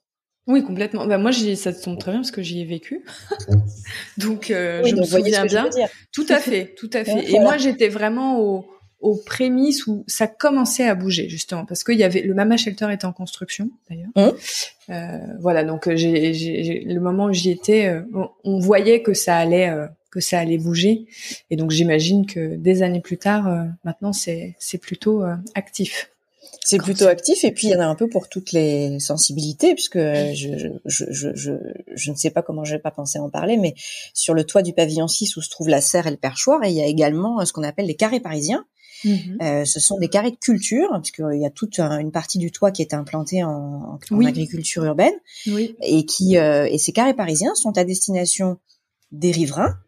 [0.47, 1.07] Oui, complètement.
[1.07, 3.05] Bah, moi, ça tombe très bien parce que j'y ai vécu.
[4.17, 5.69] donc, euh, je me souviens bien.
[6.11, 7.31] Tout à fait, tout à fait.
[7.31, 8.67] Et moi, j'étais vraiment au,
[9.01, 12.89] aux prémices où ça commençait à bouger justement parce qu'il y avait le Mama Shelter
[12.93, 14.11] était en construction d'ailleurs.
[14.17, 14.37] Mmh.
[14.91, 18.03] Euh, voilà, donc euh, j'ai, le moment où j'y étais, euh,
[18.43, 19.73] on, voyait que ça allait
[20.11, 21.07] que ça allait bouger.
[21.51, 25.23] Et donc j'imagine que des années plus tard, maintenant c'est c'est plutôt
[25.55, 26.11] actif.
[26.65, 29.75] C'est plutôt actif et puis il y en a un peu pour toutes les sensibilités
[29.75, 31.53] puisque je, je, je, je,
[31.95, 33.75] je ne sais pas comment je vais pas penser à en parler mais
[34.13, 36.69] sur le toit du pavillon 6 où se trouve la serre et le perchoir et
[36.69, 38.67] il y a également euh, ce qu'on appelle les carrés parisiens.
[39.05, 39.39] Mhm.
[39.43, 42.73] Euh, ce sont des carrés de culture puisqu'il y a toute une partie du toit
[42.73, 45.15] qui est implantée en, en agriculture urbaine
[45.47, 45.77] oui.
[45.83, 48.59] et qui euh, et ces carrés parisiens sont à destination
[49.13, 49.79] des riverains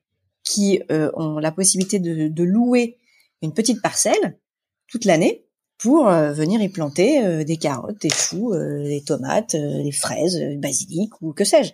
[0.44, 2.98] qui euh, ont la possibilité de, de louer
[3.42, 4.38] une petite parcelle
[4.86, 5.44] toute l'année
[5.80, 10.38] pour euh, venir y planter euh, des carottes, des choux, euh, des tomates, des fraises,
[10.58, 11.72] basilic ou que sais-je.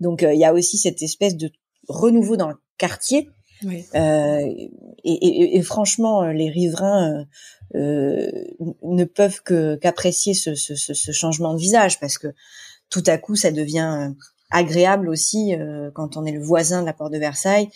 [0.00, 1.50] Donc il y a aussi cette espèce de
[1.88, 3.30] renouveau dans le quartier.
[3.64, 3.84] Oui.
[3.94, 4.70] Et,
[5.04, 7.26] et, et, franchement, les riverains
[7.74, 12.28] ne peuvent que qu'apprécier ce, ce, ce, changement de visage parce que
[12.88, 14.12] tout à coup, ça devient
[14.50, 15.54] agréable aussi
[15.94, 17.68] quand on est le voisin de la porte de Versailles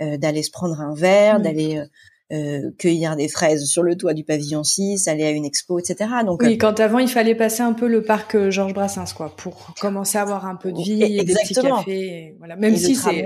[0.00, 1.84] d'aller se prendre un verre, d'aller
[2.30, 6.10] euh, cueillir des fraises sur le toit du pavillon 6, aller à une expo, etc.
[6.26, 9.14] Donc oui, euh, quand avant il fallait passer un peu le parc euh, Georges Brassens,
[9.16, 12.56] quoi, pour commencer à avoir un peu de vie, et des petits cafés, voilà.
[12.56, 13.24] Même si c'est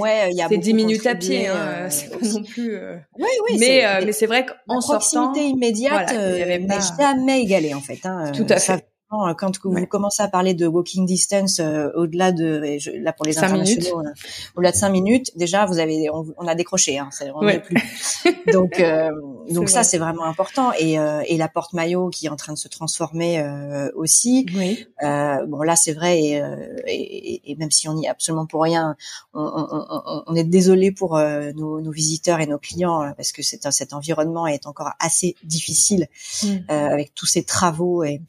[0.48, 2.76] c'est 10 minutes à pied, hein, c'est pas non plus.
[3.18, 3.57] Oui, oui.
[3.59, 7.98] Mais mais c'est vrai qu'en sortant, proximité immédiate voilà, n'est jamais égalée en fait.
[8.05, 8.86] Hein, Tout à fait.
[9.12, 13.38] Euh, quand vous commencez à parler de walking distance euh, au-delà de là pour les
[13.38, 14.10] internationaux euh,
[14.56, 17.76] au-delà de cinq minutes déjà vous avez on, a décroché hein, on ne plus.
[18.52, 18.82] Donc
[19.50, 20.72] donc ça c'est vraiment important.
[20.78, 23.44] Et et la porte maillot qui est en train de se transformer
[23.94, 24.46] aussi.
[24.54, 24.86] Oui.
[25.00, 26.42] bon là c'est vrai et,
[26.86, 28.96] et, et, même si on n'y est absolument pour rien
[29.34, 33.70] on, on, on est désolé pour nos, nos, visiteurs et nos clients parce que c'est
[33.70, 36.08] cet environnement est encore assez difficile
[36.42, 36.56] mm.
[36.68, 38.20] avec tous ces travaux et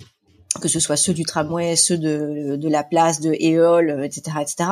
[0.62, 4.70] que ce soit ceux du tramway, ceux de, de la place, de Éole, etc., etc.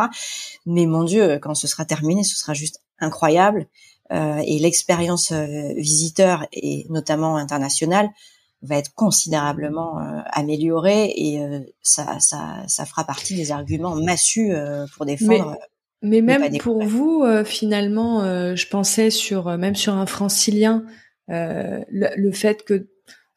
[0.66, 3.68] Mais mon Dieu, quand ce sera terminé, ce sera juste incroyable.
[4.12, 8.10] Euh, et l'expérience euh, visiteur, et notamment internationale,
[8.62, 14.54] va être considérablement euh, améliorée et euh, ça, ça, ça fera partie des arguments massus
[14.54, 15.58] euh, pour défendre.
[16.04, 18.24] Mais, mais même pour vous, finalement,
[18.56, 20.84] je pensais sur même sur un francilien,
[21.28, 22.88] le, le fait que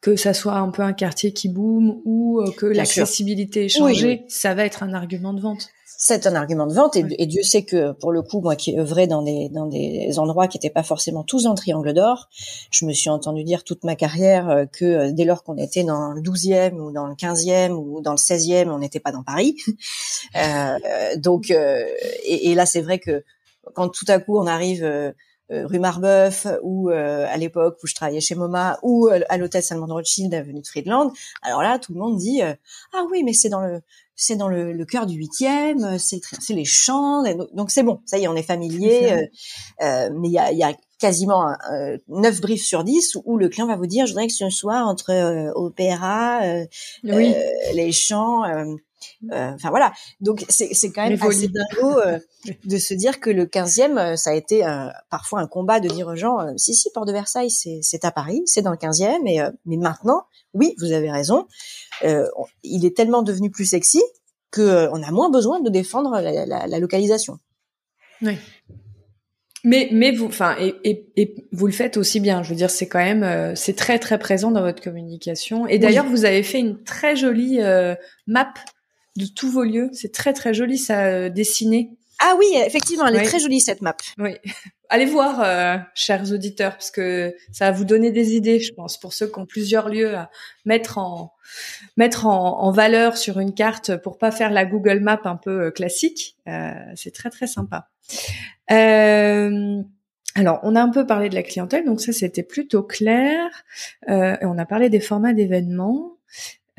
[0.05, 4.23] que ça soit un peu un quartier qui boom ou euh, que l'accessibilité est changée,
[4.27, 5.69] ça va être un argument de vente.
[5.97, 9.07] C'est un argument de vente et, Dieu sait que pour le coup, moi qui œuvrais
[9.07, 12.29] dans des dans des endroits qui n'étaient pas forcément tous en triangle d'or,
[12.69, 15.83] je me suis entendu dire toute ma carrière euh, que euh, dès lors qu'on était
[15.83, 19.23] dans le 12e ou dans le 15e ou dans le 16e, on n'était pas dans
[19.23, 19.57] Paris.
[20.35, 20.77] euh,
[21.17, 23.23] donc et, et, là c'est vrai que
[23.73, 25.11] quand tout à coup on arrive euh,
[25.49, 29.61] rue Marbeuf ou euh, à l'époque où je travaillais chez MoMA ou euh, à l'hôtel
[29.61, 31.11] Salman Rothschild avenue de Friedland.
[31.41, 33.81] Alors là, tout le monde dit ah oui, mais c'est dans le
[34.17, 37.23] c'est dans le, le cœur du huitième, c'est c'est les champs,
[37.53, 39.27] donc c'est bon, ça y est, on est familier.
[39.81, 41.53] mais il y a, y a quasiment
[42.07, 44.83] neuf briefs sur 10 où le client va vous dire je voudrais que ce soit
[44.83, 46.41] entre opéra,
[47.03, 47.35] oui.
[47.73, 48.43] les champs.
[49.31, 49.93] Euh, enfin voilà.
[50.19, 52.19] Donc c'est quand même assez dingo euh,
[52.65, 54.63] de se dire que le 15e euh, ça a été
[55.09, 58.41] parfois un combat de dire aux gens si si Port de Versailles c'est à Paris,
[58.45, 61.47] c'est dans le 15e et mais maintenant oui, vous avez raison.
[62.03, 64.01] il est tellement devenu plus sexy
[64.51, 67.39] que on a moins besoin de défendre la, la, la localisation.
[68.21, 68.37] Oui.
[69.65, 72.43] Mais mais vous, enfin et, et, et, vous le faites aussi bien.
[72.43, 75.67] Je veux dire, c'est quand même c'est très très présent dans votre communication.
[75.67, 77.59] Et d'ailleurs, vous avez fait une très jolie
[78.27, 78.53] map
[79.15, 79.89] de tous vos lieux.
[79.93, 81.91] C'est très très joli ça euh, dessiné.
[82.19, 83.95] Ah oui, effectivement, elle est très jolie cette map.
[84.17, 84.35] Oui.
[84.89, 88.99] Allez voir, euh, chers auditeurs, parce que ça va vous donner des idées, je pense,
[88.99, 90.29] pour ceux qui ont plusieurs lieux à
[90.63, 91.33] mettre en
[91.97, 95.71] mettre en, valeur sur une carte pour pas faire la Google Map un peu euh,
[95.71, 96.37] classique.
[96.95, 97.89] c'est très très sympa.
[98.67, 103.49] alors, on a un peu parlé de la clientèle, donc ça c'était plutôt clair.
[104.09, 106.17] Euh, on a parlé des formats d'événements,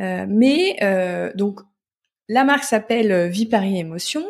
[0.01, 1.61] euh, mais euh, donc
[2.29, 4.24] la marque s'appelle Vie Paris Émotion.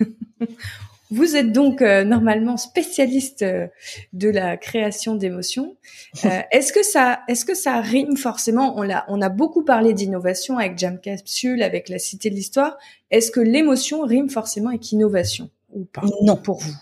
[1.10, 5.76] Vous êtes donc normalement spécialiste de la création d'émotions.
[6.50, 8.76] est-ce que ça, est-ce que ça rime forcément?
[8.76, 12.76] On l'a, on a beaucoup parlé d'innovation avec Jam Capsule, avec la Cité de l'Histoire.
[13.12, 16.02] Est-ce que l'émotion rime forcément avec innovation ou pas?
[16.22, 16.74] Non, pour vous?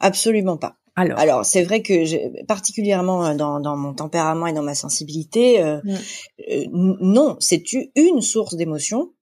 [0.00, 0.78] Absolument pas.
[0.98, 5.80] Alors, c'est vrai que particulièrement euh, dans, dans, mon tempérament et dans ma sensibilité, euh,
[5.84, 5.90] mm.
[6.50, 7.62] euh non, c'est
[7.94, 9.12] une source d'émotion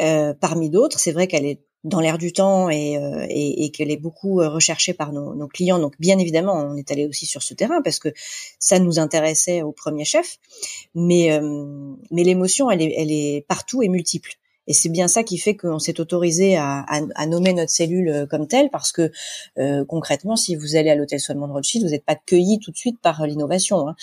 [0.00, 0.98] euh, parmi d'autres.
[0.98, 4.36] C'est vrai qu'elle est dans l'air du temps et, euh, et, et qu'elle est beaucoup
[4.36, 5.78] recherchée par nos, nos, clients.
[5.78, 8.08] Donc, bien évidemment, on est allé aussi sur ce terrain parce que
[8.58, 10.38] ça nous intéressait au premier chef.
[10.94, 11.38] Mais,
[12.10, 14.32] mais l'émotion, elle est, elle est partout et multiple.
[14.66, 18.08] Et c'est bien ça qui fait qu'on s'est autorisé à, à, à, nommer notre cellule
[18.08, 19.10] euh, comme telle, parce que
[19.58, 22.76] euh, concrètement, si vous allez à l'hôtel Solomon Rothschild, vous n'êtes pas cueilli tout de
[22.76, 23.88] suite par l'innovation.
[23.88, 23.96] Hein.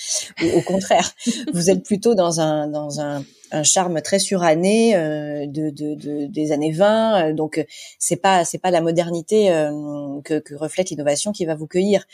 [0.56, 1.14] Au, contraire,
[1.54, 6.26] vous êtes plutôt dans un dans un, un charme très suranné euh, de, de, de,
[6.26, 7.30] des années 20.
[7.30, 7.64] Euh, donc
[8.00, 12.06] c'est pas c'est pas la modernité euh, que, que, reflète l'innovation qui va vous cueillir.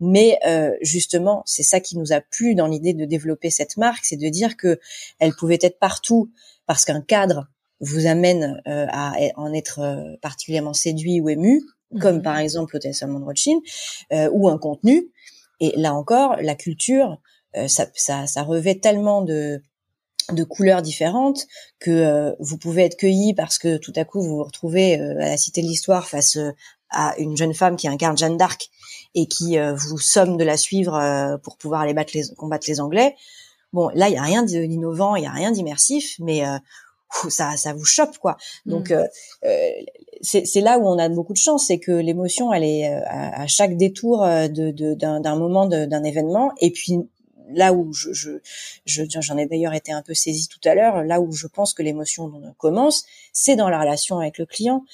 [0.00, 0.38] Mais
[0.82, 4.28] justement, c'est ça qui nous a plu dans l'idée de développer cette marque, c'est de
[4.28, 4.78] dire que
[5.18, 6.30] elle pouvait être partout
[6.66, 7.48] parce qu'un cadre
[7.80, 11.62] vous amène euh, à en être euh, particulièrement séduit ou ému,
[12.00, 12.22] comme mhm.
[12.22, 13.60] par exemple l'hôtel Salmon Rothschild,
[14.12, 15.10] euh, ou un contenu.
[15.60, 17.18] Et là encore, la culture,
[17.68, 19.62] ça, ça, ça, revêt tellement de,
[20.30, 21.46] de couleurs différentes
[21.78, 25.38] que vous pouvez être cueilli parce que tout à coup vous vous retrouvez à la
[25.38, 26.36] Cité de l'Histoire face
[26.90, 28.68] à une jeune femme qui incarne Jeanne d'Arc
[29.14, 33.16] et qui vous somme de la suivre pour pouvoir aller battre les, combattre les Anglais.
[33.72, 36.42] Bon, là, il y a rien d'innovant, il y a rien d'immersif, mais
[37.28, 38.36] ça, ça vous chope quoi.
[38.64, 38.94] Donc mmh.
[38.94, 39.04] euh,
[39.44, 39.70] euh
[40.22, 43.46] c'est là où on a beaucoup de chance, c'est que l'émotion, elle est euh, à,
[43.46, 46.94] chaque détour euh, de d'un de, moment, d'un événement, et puis
[47.50, 48.38] là où je j'en
[48.86, 51.74] je, j'en ai d'ailleurs été un peu saisie tout à l'heure, là où je pense
[51.74, 54.84] que l'émotion commence, c'est dans la relation avec le client.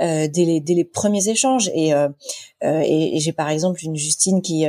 [0.00, 1.70] Euh, dès, les, dès les premiers échanges.
[1.74, 2.08] Et, euh,
[2.64, 4.66] euh, et, et j'ai par exemple une Justine qui,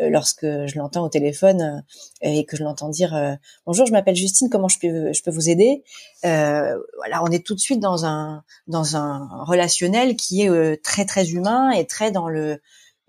[0.00, 1.84] lorsque je l'entends au téléphone
[2.20, 5.48] et que je l'entends dire bonjour, je m'appelle Justine, comment je peux, je peux vous
[5.48, 5.82] aider?
[6.22, 11.30] Voilà, on est tout de suite dans un dans un relationnel qui est très très
[11.30, 12.60] humain et très dans le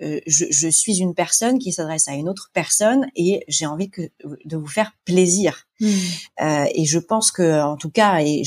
[0.02, 3.90] euh, je, je, suis une personne qui s'adresse à une autre personne et j'ai envie
[3.90, 4.02] que,
[4.46, 5.68] de vous faire plaisir.
[6.42, 8.44] Euh, et je pense que, en tout cas, et,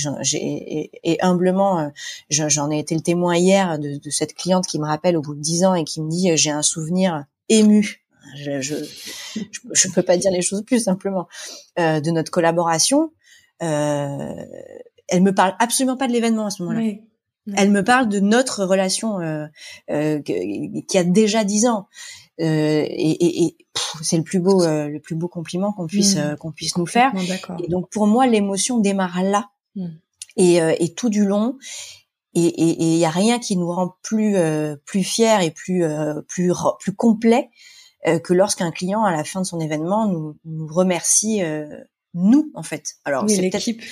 [1.20, 1.89] humblement, euh,
[2.30, 5.34] j'en ai été le témoin hier de, de, cette cliente qui me rappelle au bout
[5.34, 8.03] de dix ans et qui me dit j'ai un souvenir ému.
[8.37, 8.74] Je, je,
[9.72, 11.28] je, peux pas dire les choses plus simplement
[11.78, 13.12] euh, de notre collaboration.
[13.62, 14.45] Euh,
[15.09, 16.80] elle me parle absolument pas de l'événement à ce moment-là.
[16.80, 17.03] Oui.
[17.57, 19.47] Elle me parle de notre relation euh,
[19.91, 21.87] euh, qui a déjà dix ans.
[22.41, 23.57] Euh, et, et,
[24.03, 26.37] c'est le plus beau, euh, le plus beau compliment qu'on puisse mmh.
[26.37, 27.12] qu'on puisse nous faire.
[27.62, 29.87] Et donc pour moi, l'émotion démarre là mmh.
[30.37, 31.59] et, et tout du long.
[32.39, 34.37] Et il y a rien qui nous rend plus
[34.84, 35.82] plus fier et plus
[36.28, 37.49] plus plus complet
[38.05, 41.41] que lorsqu'un client à la fin de son événement nous, nous remercie
[42.12, 42.97] nous en fait.
[43.07, 43.82] Alors c'est l'équipe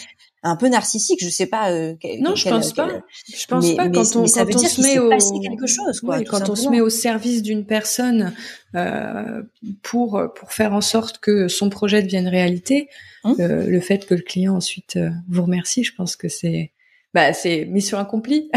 [0.45, 1.19] un peu narcissique.
[1.23, 1.73] Je sais pas.
[1.73, 2.89] Euh, non, je pense pas.
[3.27, 6.55] Je pense pas quand on, quand on se met au quelque chose, quoi, quand on
[6.55, 8.33] se met au service d'une personne
[8.77, 9.43] euh,
[9.83, 12.89] pour pour faire en sorte que son projet devienne réalité.
[13.25, 13.37] Hum.
[13.41, 16.73] Euh, le fait que le client ensuite euh, vous remercie, je pense que c'est
[17.15, 18.51] bah c'est mission accomplie.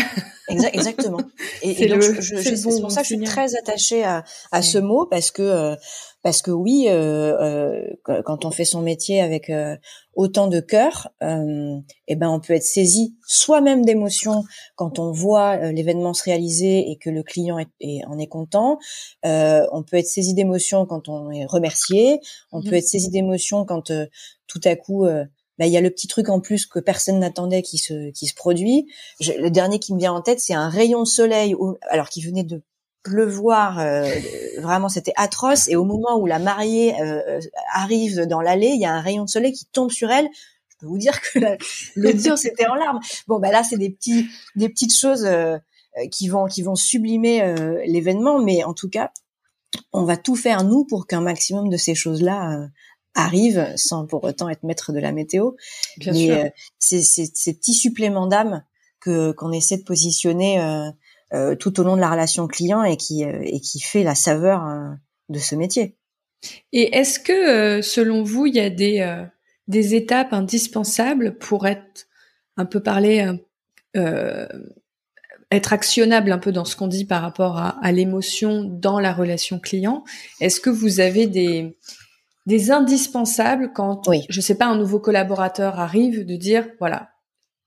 [0.50, 1.22] exactement.
[1.62, 4.62] Et, et donc, je, je, c'est pour ça que je suis très attachée à, à
[4.62, 5.76] ce mot parce que euh,
[6.28, 9.78] parce que oui, euh, euh, quand on fait son métier avec euh,
[10.14, 11.78] autant de cœur, euh,
[12.10, 14.44] eh ben on peut être saisi soi-même d'émotions
[14.76, 18.78] quand on voit l'événement se réaliser et que le client est, en est content.
[19.24, 22.20] on peut être saisi d'émotions quand on est remercié.
[22.52, 22.74] On peut mmh.
[22.74, 23.94] être saisi d'émotions quand
[24.48, 27.62] tout à coup bah, il y a le petit truc en plus que personne n'attendait
[27.62, 28.86] qui se qui se produit.
[29.22, 31.56] le dernier qui me vient en tête, c'est un rayon de soleil,
[31.90, 32.64] alors qui venait de
[33.08, 34.06] pleuvoir, euh,
[34.60, 35.70] vraiment c'était atroce.
[35.70, 37.40] Et au moment où la mariée euh,
[37.74, 40.28] arrive dans l'allée, il y a un rayon de soleil qui tombe sur elle.
[40.70, 41.40] Je peux vous dire que
[41.96, 43.00] l'audience était en larmes.
[43.28, 45.58] Bon, bah là c'est des petits, des petites choses euh,
[46.12, 47.56] qui vont, qui vont sublimer
[47.88, 49.12] l'événement, mais en tout cas,
[49.94, 52.68] on va tout faire nous pour qu'un maximum de ces choses-là
[53.16, 55.54] arrivent, sans pour autant être maître de la météo.
[55.98, 58.62] Bien mais c'est ces petits suppléments d'âme
[59.00, 60.90] que qu'on essaie de positionner euh,
[61.60, 64.66] tout au long de la relation client et qui euh, et qui fait la saveur
[64.66, 64.90] euh,
[65.30, 65.96] de ce métier.
[66.72, 69.26] Et est-ce que selon vous, il y a des
[69.68, 72.08] des étapes indispensables pour être
[72.58, 73.28] un peu parler
[75.50, 79.14] être actionnable un peu dans ce qu'on dit par rapport à, à l'émotion dans la
[79.14, 80.04] relation client?
[80.40, 81.76] Est-ce que vous avez des
[82.48, 84.26] des indispensables quand, oui.
[84.30, 87.10] je sais pas, un nouveau collaborateur arrive, de dire voilà,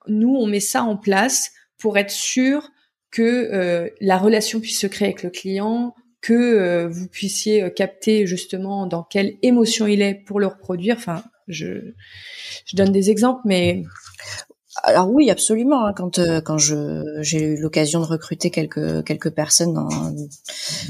[0.09, 2.71] nous on met ça en place pour être sûr
[3.11, 7.71] que euh, la relation puisse se créer avec le client, que euh, vous puissiez euh,
[7.71, 10.97] capter justement dans quelle émotion il est pour le reproduire.
[10.97, 11.93] Enfin, je,
[12.67, 13.83] je donne des exemples, mais
[14.83, 15.85] alors oui, absolument.
[15.85, 19.89] Hein, quand euh, quand je j'ai eu l'occasion de recruter quelques quelques personnes dans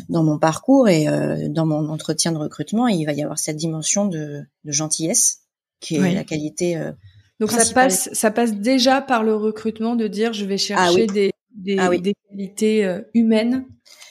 [0.08, 3.56] dans mon parcours et euh, dans mon entretien de recrutement, il va y avoir cette
[3.56, 5.38] dimension de, de gentillesse
[5.80, 6.76] qui est la qualité.
[6.76, 6.92] Euh,
[7.40, 11.06] Donc ça passe ça passe déjà par le recrutement de dire je vais ah chercher
[11.06, 13.66] des des, ah des qualités humaines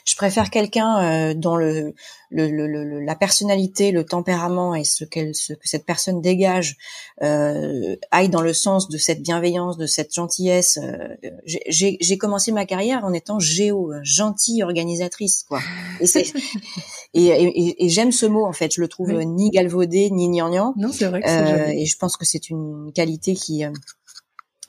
[0.10, 1.94] je préfère quelqu'un euh, dont le,
[2.32, 6.78] le, la personnalité, le tempérament et ce, qu'elle, ce que cette personne dégage
[7.22, 10.80] euh, aille dans le sens de cette bienveillance, de cette gentillesse.
[10.82, 11.16] Euh,
[11.46, 15.60] j'ai, commencé ma carrière en étant géo, gentille organisatrice, quoi.
[16.00, 16.26] Et, c'est,
[17.14, 18.74] et, et, j'aime ce mot en fait.
[18.74, 20.74] Je le trouve ni galvaudé ni gnangnan.
[20.76, 21.22] Non, c'est vrai.
[21.22, 23.64] Que c'est et je pense que c'est une qualité qui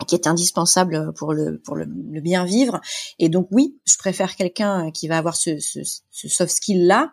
[0.06, 2.80] qui est indispensable pour le pour le, bien vivre.
[3.18, 5.80] Et donc oui je préfère quelqu'un qui va avoir ce, ce,
[6.10, 7.12] ce soft skill là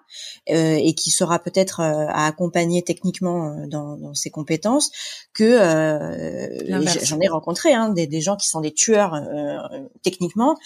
[0.50, 4.92] euh, et qui sera peut-être euh, à accompagner techniquement euh, dans, dans ses compétences
[5.34, 9.58] que euh, j'en ai rencontré hein, des, des, gens qui sont des tueurs euh,
[10.04, 10.58] techniquement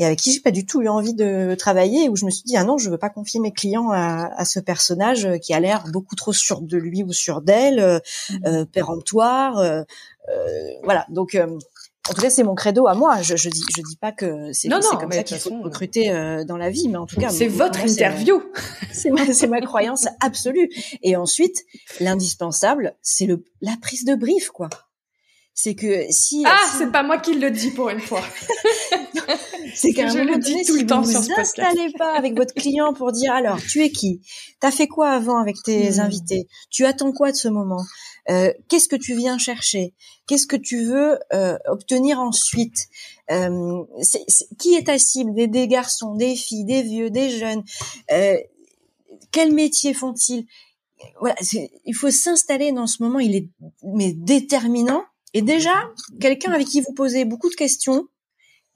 [0.00, 2.42] et avec qui j'ai pas du tout eu envie de travailler, où je me suis
[2.42, 5.60] dit ah non, je veux pas confier mes clients à, à ce personnage qui a
[5.60, 7.98] l'air beaucoup trop sûr de lui ou sûr d'elle, euh,
[8.30, 8.66] mmh.
[8.66, 9.84] péremptoire,
[10.30, 11.46] euh, voilà, donc euh,
[12.08, 13.22] en tout cas, c'est mon credo à moi.
[13.22, 16.56] Je, je dis, je dis pas que c'est comme ça qu'il faut recruter euh, dans
[16.56, 18.42] la vie, mais en tout cas, c'est votre interview.
[18.92, 20.68] C'est ma, c'est ma croyance absolue.
[21.02, 21.64] Et ensuite,
[22.00, 24.68] l'indispensable, c'est le la prise de brief, quoi.
[25.54, 28.22] C'est que si ah, c'est pas moi qui le dis pour une fois.
[29.74, 32.54] c'est qu'à un moment donné, tout si le temps vous vous installez pas avec votre
[32.54, 34.22] client pour dire alors, tu es qui?
[34.60, 36.00] T'as fait quoi avant avec tes hmm.
[36.00, 36.48] invités?
[36.70, 37.82] Tu attends quoi de ce moment?
[38.30, 39.94] Euh, qu'est-ce que tu viens chercher?
[40.26, 42.86] Qu'est-ce que tu veux euh, obtenir ensuite?
[43.30, 43.82] Euh,
[44.58, 45.34] Qui est ta cible?
[45.34, 47.64] Des, des, garçons, des filles, des vieux, des jeunes
[49.32, 50.46] Quel métier font-ils?
[51.18, 51.34] Voilà,
[51.86, 53.18] il faut s'installer dans ce moment.
[53.18, 53.48] Il est
[53.82, 55.04] mais déterminant.
[55.34, 55.72] Et déjà,
[56.20, 58.08] quelqu'un avec qui vous posez beaucoup de questions,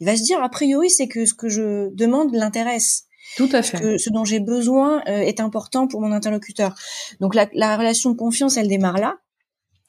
[0.01, 3.05] il va se dire a priori c'est que ce que je demande l'intéresse.
[3.37, 3.81] Tout à fait.
[3.81, 6.75] Que ce dont j'ai besoin est important pour mon interlocuteur.
[7.21, 9.19] Donc la, la relation de confiance, elle démarre là.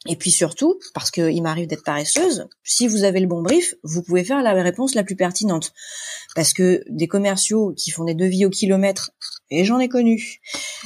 [0.07, 4.03] Et puis surtout, parce qu'il m'arrive d'être paresseuse, si vous avez le bon brief, vous
[4.03, 5.73] pouvez faire la réponse la plus pertinente.
[6.35, 9.11] Parce que des commerciaux qui font des devis au kilomètre,
[9.49, 10.41] et j'en ai connu,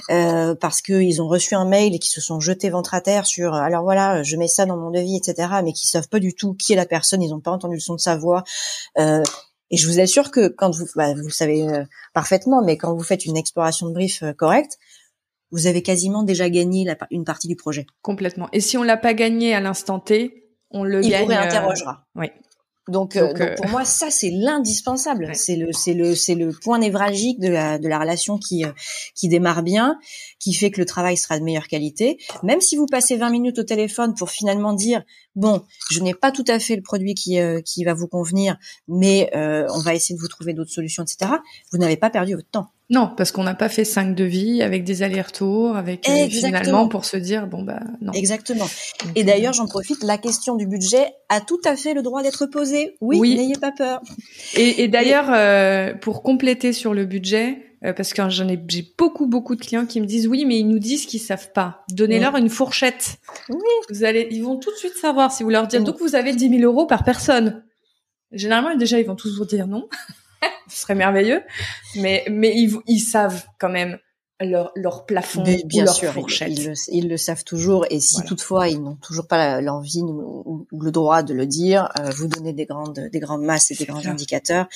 [0.10, 3.26] euh, parce qu'ils ont reçu un mail et qui se sont jetés ventre à terre
[3.26, 6.34] sur alors voilà, je mets ça dans mon devis, etc., mais qui savent pas du
[6.34, 8.44] tout qui est la personne, ils n'ont pas entendu le son de sa voix.
[8.98, 9.24] Euh,
[9.72, 12.94] et je vous assure que quand vous, bah, vous le savez euh, parfaitement, mais quand
[12.96, 14.78] vous faites une exploration de brief euh, correcte,
[15.52, 17.86] vous avez quasiment déjà gagné la, une partie du projet.
[18.02, 18.50] Complètement.
[18.54, 21.22] Et si on l'a pas gagné à l'instant T, on le Il gagne.
[21.22, 22.06] Il vous réinterrogera.
[22.18, 22.22] Euh...
[22.22, 22.28] Oui.
[22.90, 25.30] Donc, euh, donc, pour moi, ça c'est l'indispensable.
[25.36, 28.72] C'est le c'est le c'est le point névralgique de la de la relation qui euh,
[29.14, 30.00] qui démarre bien,
[30.40, 32.18] qui fait que le travail sera de meilleure qualité.
[32.42, 35.04] Même si vous passez 20 minutes au téléphone pour finalement dire
[35.36, 38.58] bon, je n'ai pas tout à fait le produit qui euh, qui va vous convenir,
[38.88, 41.34] mais on va essayer de vous trouver d'autres solutions, etc.
[41.72, 42.72] Vous n'avez pas perdu votre temps.
[42.92, 47.06] Non, parce qu'on n'a pas fait cinq devis avec des allers-retours, avec euh, finalement pour
[47.06, 48.12] se dire bon bah non.
[48.14, 48.68] Exactement.
[49.16, 52.48] et d'ailleurs, j'en profite, la question du budget a tout à fait le droit d'être
[52.48, 52.96] posée.
[53.00, 54.02] Oui, n'ayez pas peur.
[54.56, 58.86] Et, et d'ailleurs, euh, pour compléter sur le budget, euh, parce que j'en ai j'ai
[58.98, 61.84] beaucoup beaucoup de clients qui me disent oui, mais ils nous disent qu'ils savent pas.
[61.92, 63.20] Donnez-leur une fourchette.
[63.50, 63.60] Oui.
[63.90, 65.84] Vous allez, ils vont tout de suite savoir si vous leur dites.
[65.84, 67.64] Donc vous avez 10 000 euros par personne.
[68.32, 69.88] Généralement, déjà, ils vont tous vous dire non.
[70.70, 71.42] ce serait merveilleux.
[71.96, 73.98] Mais, mais ils, ils savent quand même
[74.42, 76.50] leur, leur plafond bien ou leur sûr, fourchette.
[76.50, 77.86] Ils, ils, le, savent toujours.
[77.90, 82.10] Et si toutefois ils n'ont toujours pas l'envie ou, le droit de le dire, euh,
[82.12, 84.68] vous donnez des grandes, des grandes masses et des grands indicateurs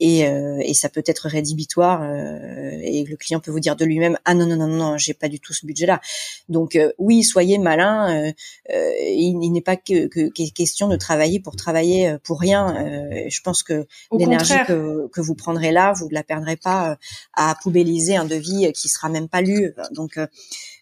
[0.00, 3.84] et, euh, et ça peut être rédhibitoire euh, et le client peut vous dire de
[3.84, 6.00] lui-même ah non non non non j'ai pas du tout ce budget là
[6.48, 8.32] donc euh, oui soyez malin
[8.68, 12.86] il, il n'est pas que, que, question de travailler pour travailler pour rien.
[13.28, 16.96] Je pense que l'énergie que, que vous prendrez là vous ne la perdrez pas
[17.34, 19.74] à poubelliser un devis qui sera même pas lu.
[19.92, 20.18] Donc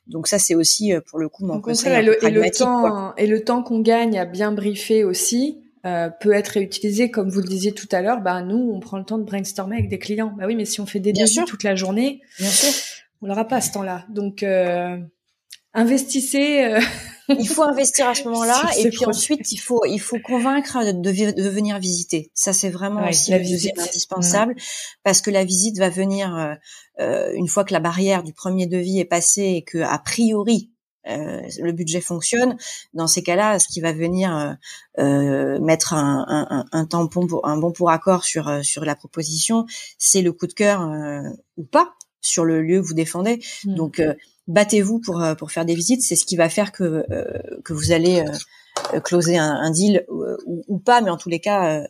[0.07, 3.27] donc ça c'est aussi pour le coup mon conseil et le, et le temps et
[3.27, 7.49] le temps qu'on gagne à bien briefer aussi euh, peut être réutilisé, comme vous le
[7.49, 8.21] disiez tout à l'heure.
[8.21, 10.35] Bah nous, on prend le temps de brainstormer avec des clients.
[10.39, 12.73] Bah oui, mais si on fait des devis toute la journée, Bien sûr.
[13.23, 14.05] on n'aura pas ce temps-là.
[14.09, 14.99] Donc euh,
[15.73, 16.81] investissez euh,
[17.29, 21.33] il faut investir à ce moment-là, et puis ensuite il faut il faut convaincre de,
[21.33, 22.31] de venir visiter.
[22.35, 24.55] Ça c'est vraiment aussi la visite indispensable
[25.03, 26.55] parce que la visite va venir euh,
[27.01, 30.71] euh, une fois que la barrière du premier devis est passée et que a priori
[31.09, 32.57] euh, le budget fonctionne,
[32.95, 34.53] dans ces cas-là, ce qui va venir euh,
[35.03, 38.95] euh mettre un, un, un, tampon, pour, un bon pour accord sur euh, sur la
[38.95, 39.67] proposition,
[39.99, 40.89] c'est le coup de cœur
[41.57, 43.43] ou pas sur le lieu que vous défendez.
[43.65, 43.75] Mmh.
[43.75, 44.03] Donc
[44.49, 47.05] battez-vous pour pour faire des visites, c'est ce qui va faire que
[47.65, 48.25] que vous allez
[49.05, 51.87] closer un, un deal ou, ou, pas, mais en tous les cas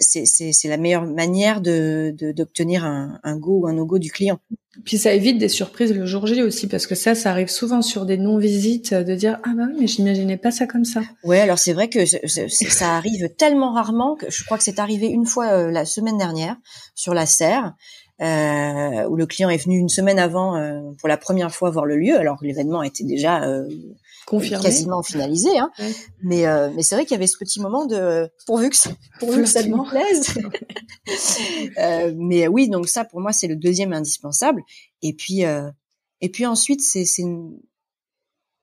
[0.00, 4.38] c'est la meilleure manière de d'obtenir un, un, go ou un no-go du client.
[4.84, 7.82] Puis ça évite des surprises le jour J aussi, parce que ça, ça arrive souvent
[7.82, 11.02] sur des non-visites, de dire ah bah oui, mais j'imaginais pas ça comme ça.
[11.22, 15.06] Ouais, alors c'est vrai que ça arrive tellement rarement que je crois que c'est arrivé
[15.06, 16.56] une fois euh, la semaine dernière
[16.94, 17.74] sur la serre.
[18.22, 21.84] Euh, où le client est venu une semaine avant euh, pour la première fois voir
[21.84, 23.68] le lieu, alors que l'événement était déjà euh,
[24.26, 24.62] Confirmé.
[24.62, 25.58] quasiment finalisé.
[25.58, 25.70] Hein.
[26.22, 28.76] Mais, euh, mais c'est vrai qu'il y avait ce petit moment de pourvu que,
[29.20, 30.34] pourvu que ça me plaise.
[31.78, 34.62] euh, mais oui, donc ça pour moi c'est le deuxième indispensable.
[35.02, 35.70] Et puis euh,
[36.20, 37.24] et puis ensuite c'est c'est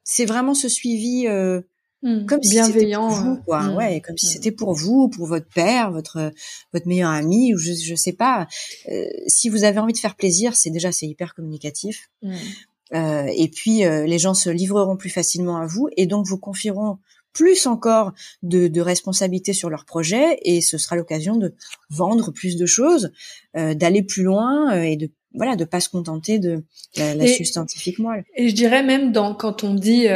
[0.04, 1.62] c'est vraiment ce suivi euh,
[2.02, 3.62] mmh, comme bienveillant, si pour vous, quoi.
[3.62, 4.30] Mmh, ouais, comme si mmh.
[4.30, 6.32] c'était pour vous, pour votre père, votre
[6.74, 8.48] votre meilleur ami ou je je sais pas.
[8.90, 12.10] Euh, si vous avez envie de faire plaisir, c'est déjà c'est hyper communicatif.
[12.94, 16.38] Euh, et puis euh, les gens se livreront plus facilement à vous et donc vous
[16.38, 16.98] confieront
[17.34, 18.12] plus encore
[18.44, 21.54] de, de responsabilités sur leur projet et ce sera l'occasion de
[21.90, 23.12] vendre plus de choses,
[23.56, 26.66] euh, d'aller plus loin et de voilà de pas se contenter de
[26.98, 28.26] la, la scientifique moelle.
[28.36, 30.08] Et je dirais même dans quand on dit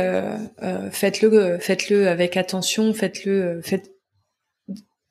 [0.91, 3.95] faites-le faites-le avec attention, faites-le faites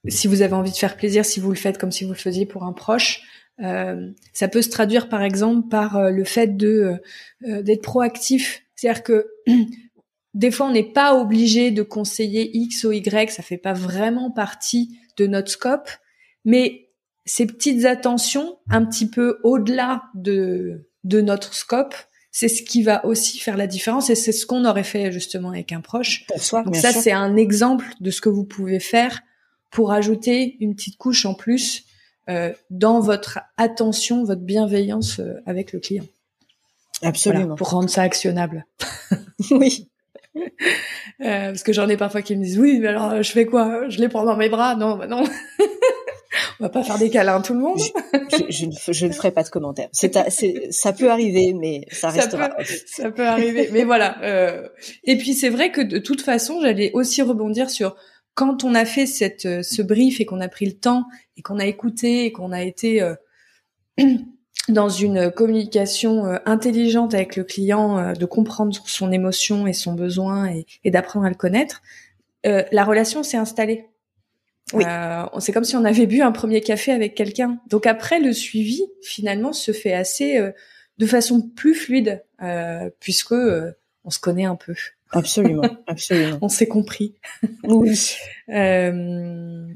[0.09, 2.19] si vous avez envie de faire plaisir, si vous le faites comme si vous le
[2.19, 3.23] faisiez pour un proche,
[3.63, 6.99] euh, ça peut se traduire par exemple par euh, le fait de
[7.47, 9.29] euh, d'être proactif, c'est-à-dire que
[10.35, 14.31] des fois on n'est pas obligé de conseiller X ou Y, ça fait pas vraiment
[14.31, 15.89] partie de notre scope,
[16.45, 16.91] mais
[17.27, 21.95] ces petites attentions un petit peu au-delà de de notre scope,
[22.33, 25.51] c'est ce qui va aussi faire la différence et c'est ce qu'on aurait fait justement
[25.51, 26.27] avec un proche.
[26.65, 29.23] Donc ça c'est un exemple de ce que vous pouvez faire
[29.71, 31.91] pour ajouter une petite couche en plus euh,
[32.71, 36.05] dans votre attention, votre bienveillance euh, avec le client.
[37.03, 37.57] Absolument.
[37.57, 38.67] pour rendre ça actionnable.
[39.51, 39.91] oui.
[40.37, 40.43] Euh,
[41.19, 43.89] parce que j'en ai parfois qui me disent oui, mais alors je fais quoi?
[43.89, 44.75] Je les prends dans mes bras?
[44.75, 45.25] Non, bah non.
[46.61, 47.79] On va pas faire des câlins tout le monde.
[47.79, 49.89] je, je, ne, je, ne, ferai pas de commentaires.
[49.93, 50.13] C'est,
[50.71, 52.49] ça peut arriver, mais ça restera.
[52.49, 54.23] Ça peut, ça peut arriver, mais voilà.
[54.23, 54.69] Euh,
[55.05, 57.97] et puis c'est vrai que de toute façon, j'allais aussi rebondir sur
[58.35, 61.07] quand on a fait cette, euh, ce brief et qu'on a pris le temps
[61.37, 63.15] et qu'on a écouté et qu'on a été euh,
[64.69, 70.53] dans une communication euh, intelligente avec le client, de comprendre son émotion et son besoin
[70.85, 71.83] et, d'apprendre à le connaître,
[72.45, 73.87] la relation s'est installée.
[74.75, 74.85] Oui.
[75.39, 77.59] c'est comme si on avait bu un premier café avec quelqu'un.
[77.69, 80.39] Donc après, le suivi finalement se fait assez
[80.99, 82.23] de façon plus fluide
[83.01, 84.75] puisque on se connaît un peu.
[85.15, 86.39] Absolument, absolument.
[86.43, 87.15] On s'est compris.
[87.65, 88.17] Oui.
[88.51, 89.67] euh,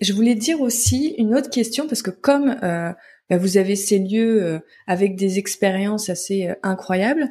[0.00, 2.92] je voulais dire aussi une autre question parce que comme euh,
[3.30, 7.28] bah, vous avez ces lieux euh, avec des expériences assez incroyables,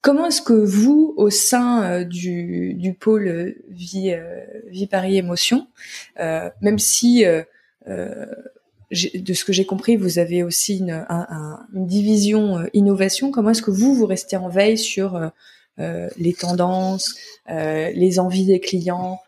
[0.00, 4.14] comment est-ce que vous, au sein du, du pôle vie,
[4.68, 5.68] vie Paris émotion,
[6.18, 7.24] même si
[8.92, 13.30] de ce que j'ai compris, vous avez aussi une, un, une division innovation.
[13.30, 15.28] Comment est-ce que vous, vous restez en veille sur euh,
[15.78, 17.14] les tendances,
[17.50, 19.20] euh, les envies des clients.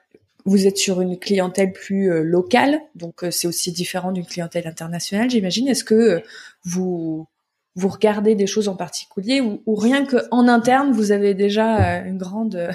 [0.45, 5.31] Vous êtes sur une clientèle plus euh, locale, donc c'est aussi différent d'une clientèle internationale,
[5.31, 5.69] j'imagine.
[5.69, 6.23] Est-ce que
[6.65, 7.27] vous
[7.77, 12.01] vous regardez des choses en particulier ou, ou rien que en interne vous avez déjà
[12.03, 12.71] une grande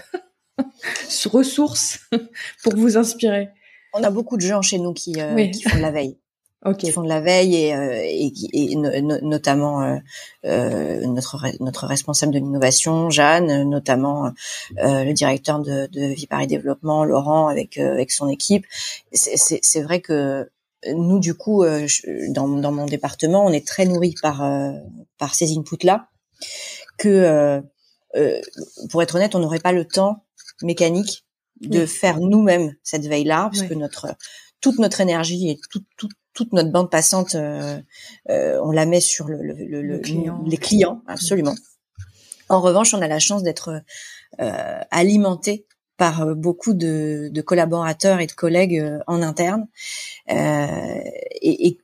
[1.26, 2.00] ressource
[2.64, 3.50] pour vous inspirer?
[3.94, 6.18] On a beaucoup de gens chez nous qui, qui font de la veille
[6.66, 6.88] okay.
[6.88, 9.98] qui font de la veille et, euh, et, et notamment euh,
[10.46, 14.32] euh, notre notre responsable de l'innovation Jeanne, notamment
[14.78, 18.66] euh, le directeur de, de Vie Paris Développement Laurent avec avec son équipe.
[19.14, 20.50] C'est vrai que
[20.94, 21.66] nous du coup
[22.30, 24.42] dans, dans mon département on est très nourri par
[25.18, 26.08] par ces inputs là
[26.98, 27.62] que
[28.90, 30.24] pour être honnête on n'aurait pas le temps
[30.62, 31.26] mécanique
[31.60, 34.08] de faire nous-mêmes cette veille là parce que notre
[34.62, 37.80] toute notre énergie et tout, tout, toute notre bande passante, euh,
[38.30, 40.02] euh, on la met sur le, le, le,
[40.46, 41.56] les clients, absolument.
[42.50, 43.82] En revanche, on a la chance d'être
[44.40, 45.66] euh, alimenté
[45.98, 49.68] par euh, beaucoup de, de, collaborateurs et de collègues euh, en interne.
[50.28, 51.80] et, et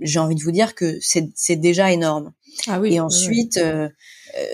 [0.00, 2.32] j'ai envie de vous dire que c'est déjà énorme.
[2.66, 3.88] Ah oui, et ensuite, euh,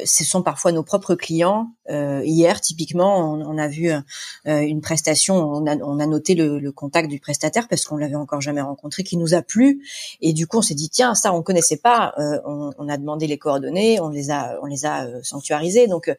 [0.04, 1.72] ce sont parfois nos propres clients.
[1.90, 4.00] Euh, hier, typiquement, on, a vu euh,
[4.44, 8.14] une prestation, on a, on a noté le, le, contact du prestataire parce qu'on l'avait
[8.14, 9.84] encore jamais rencontré, qui nous a plu,
[10.20, 12.14] et du coup, on s'est dit tiens, ça, on connaissait pas.
[12.44, 15.86] On, on, a demandé les coordonnées, on les a, on les a sanctuarisées.
[15.86, 16.10] Donc,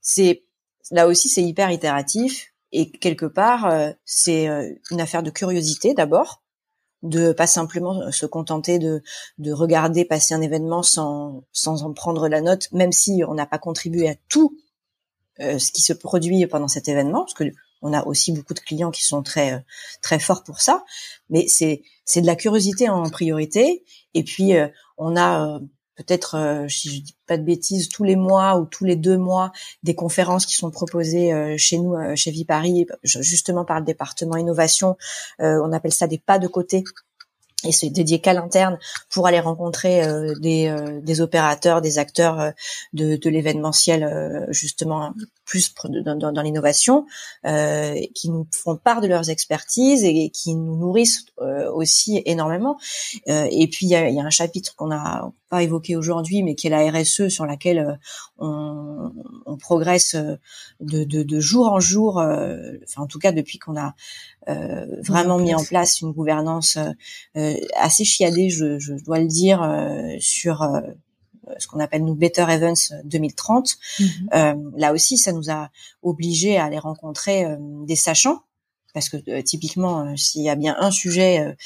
[0.00, 0.44] c'est
[0.90, 2.52] là aussi, c'est hyper itératif.
[2.72, 3.72] Et quelque part,
[4.04, 4.46] c'est
[4.90, 6.39] une affaire de curiosité d'abord,
[7.02, 9.02] de pas simplement se contenter de,
[9.38, 13.46] de regarder passer un événement sans, sans en prendre la note, même si on n'a
[13.46, 14.56] pas contribué à tout
[15.40, 17.44] euh, ce qui se produit pendant cet événement, parce que
[17.82, 19.58] on a aussi beaucoup de clients qui sont très euh,
[20.02, 20.84] très forts pour ça,
[21.30, 24.68] mais c'est c'est de la curiosité en priorité, et puis euh,
[24.98, 25.60] on a
[26.00, 29.18] peut-être, euh, si je dis pas de bêtises, tous les mois ou tous les deux
[29.18, 29.52] mois,
[29.82, 34.36] des conférences qui sont proposées euh, chez nous, euh, chez Vipari, justement par le département
[34.36, 34.96] innovation.
[35.38, 36.84] on appelle ça des pas de côté
[37.64, 38.78] et c'est dédié qu'à l'interne
[39.10, 42.50] pour aller rencontrer euh, des, euh, des, opérateurs, des acteurs euh,
[42.94, 45.12] de, de l'événementiel justement
[45.44, 47.06] plus dans, dans, dans l'innovation,
[48.14, 51.26] qui nous font part de leurs expertises et, qui nous nourrissent
[51.72, 52.78] aussi énormément.
[53.26, 56.54] et puis il y a, y a, un chapitre qu'on n'a pas évoqué aujourd'hui, mais
[56.54, 57.98] qui est la RSE sur laquelle
[58.38, 59.12] on,
[59.44, 60.14] on progresse
[60.80, 62.16] de, de, de, jour en jour.
[62.16, 63.94] enfin en tout cas depuis qu'on a
[64.48, 66.78] euh, vraiment mis en place une gouvernance
[67.36, 70.66] euh, assez chiadée, je, je, dois le dire, euh, sur
[71.58, 73.76] ce qu'on appelle nous Better Events 2030.
[73.98, 74.72] Mhm.
[74.76, 75.70] là aussi, ça nous a
[76.02, 77.44] obligés à aller rencontrer
[77.86, 78.42] des sachants
[78.94, 81.56] parce que typiquement, s'il y a bien un sujet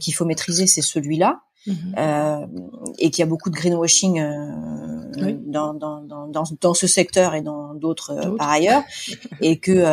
[0.00, 1.42] qu'il faut maîtriser, c'est celui-là.
[1.66, 2.46] Mhm.
[2.98, 4.22] et qu'il y a beaucoup de greenwashing
[5.46, 8.82] dans, dans, dans, dans, ce secteur et dans d'autres par ailleurs,
[9.40, 9.84] et que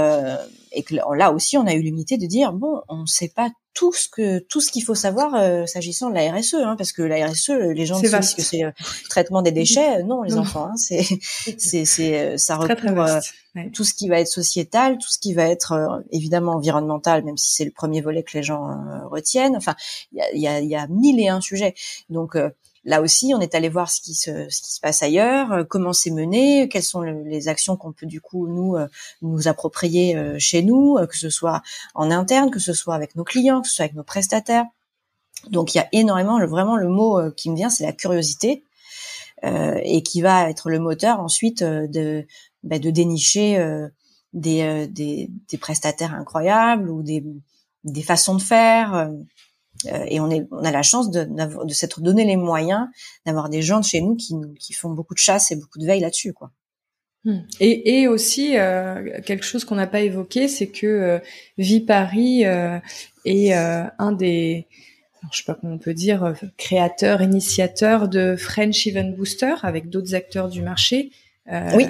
[0.72, 3.50] et que là aussi on a eu l'unité de dire bon on ne sait pas
[3.74, 6.92] tout ce que tout ce qu'il faut savoir euh, s'agissant de la RSE hein, parce
[6.92, 8.72] que la RSE les gens disent que c'est le
[9.10, 10.04] traitement des déchets.
[10.04, 11.04] Non les enfants hein, c'est
[11.58, 13.22] c'est c'est euh, ça recouvre
[13.58, 17.38] euh, tout ce qui va être sociétal tout ce qui va être évidemment environnemental même
[17.38, 18.78] si c'est le premier volet que les gens
[19.10, 19.56] retiennent.
[19.56, 19.76] Enfin
[20.12, 21.74] il y a il y a, y a mille et un sujets.
[22.10, 22.38] Donc
[22.86, 25.64] là aussi, on est allé voir ce qui se, ce qui se passe ailleurs, euh,
[25.64, 28.88] comment c'est mené, quelles sont les actions qu'on peut du coup nous euh,
[29.22, 31.62] nous approprier euh, chez nous, que ce soit
[31.96, 34.66] en interne, que ce soit avec nos clients, que ce soit avec nos prestataires.
[35.50, 38.64] Donc il y a énormément, vraiment le mot qui me vient, c'est la curiosité,
[39.44, 42.26] et qui va être le moteur ensuite de
[42.64, 43.58] bah, de dénicher
[44.32, 47.26] des, des, des prestataires incroyables ou des
[47.84, 49.12] des façons de faire.
[49.86, 52.88] Euh, et on, est, on a la chance de, de s'être donné les moyens
[53.26, 55.86] d'avoir des gens de chez nous qui, qui font beaucoup de chasse et beaucoup de
[55.86, 56.52] veille là-dessus, quoi.
[57.26, 57.40] Hmm.
[57.62, 61.20] Et, et aussi euh, quelque chose qu'on n'a pas évoqué, c'est que euh,
[61.58, 62.80] Vie Paris euh,
[63.24, 64.68] est euh, un des,
[65.32, 70.16] je sais pas comment on peut dire, créateurs, initiateurs de French Event Booster avec d'autres
[70.16, 71.12] acteurs du marché,
[71.76, 71.86] oui.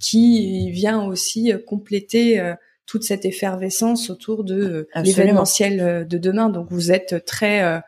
[0.00, 2.54] qui vient aussi compléter
[2.90, 6.48] toute cette effervescence autour de euh, l'événementiel euh, de demain.
[6.48, 7.78] Donc vous êtes très, euh,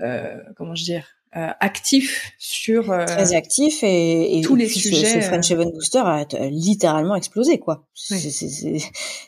[0.00, 1.06] euh comment je dire,
[1.36, 5.20] euh, actif sur très actif et, et tous les sujets.
[5.20, 7.84] Ce, French Event Booster a, littéralement explosé quoi.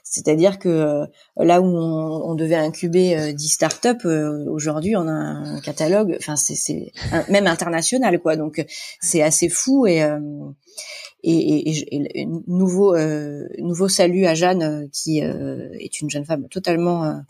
[0.05, 1.05] C'est-à-dire que
[1.37, 4.07] là où on, on devait incuber 10 startups,
[4.49, 6.93] aujourd'hui on a un catalogue, enfin c'est
[7.29, 8.37] même international quoi.
[8.37, 8.65] Donc
[9.01, 10.03] c'est assez fou et
[11.25, 16.25] et, et, et, nouveau euh, nouveau salut à Jeanne euh, qui euh, est une jeune
[16.25, 17.23] femme totalement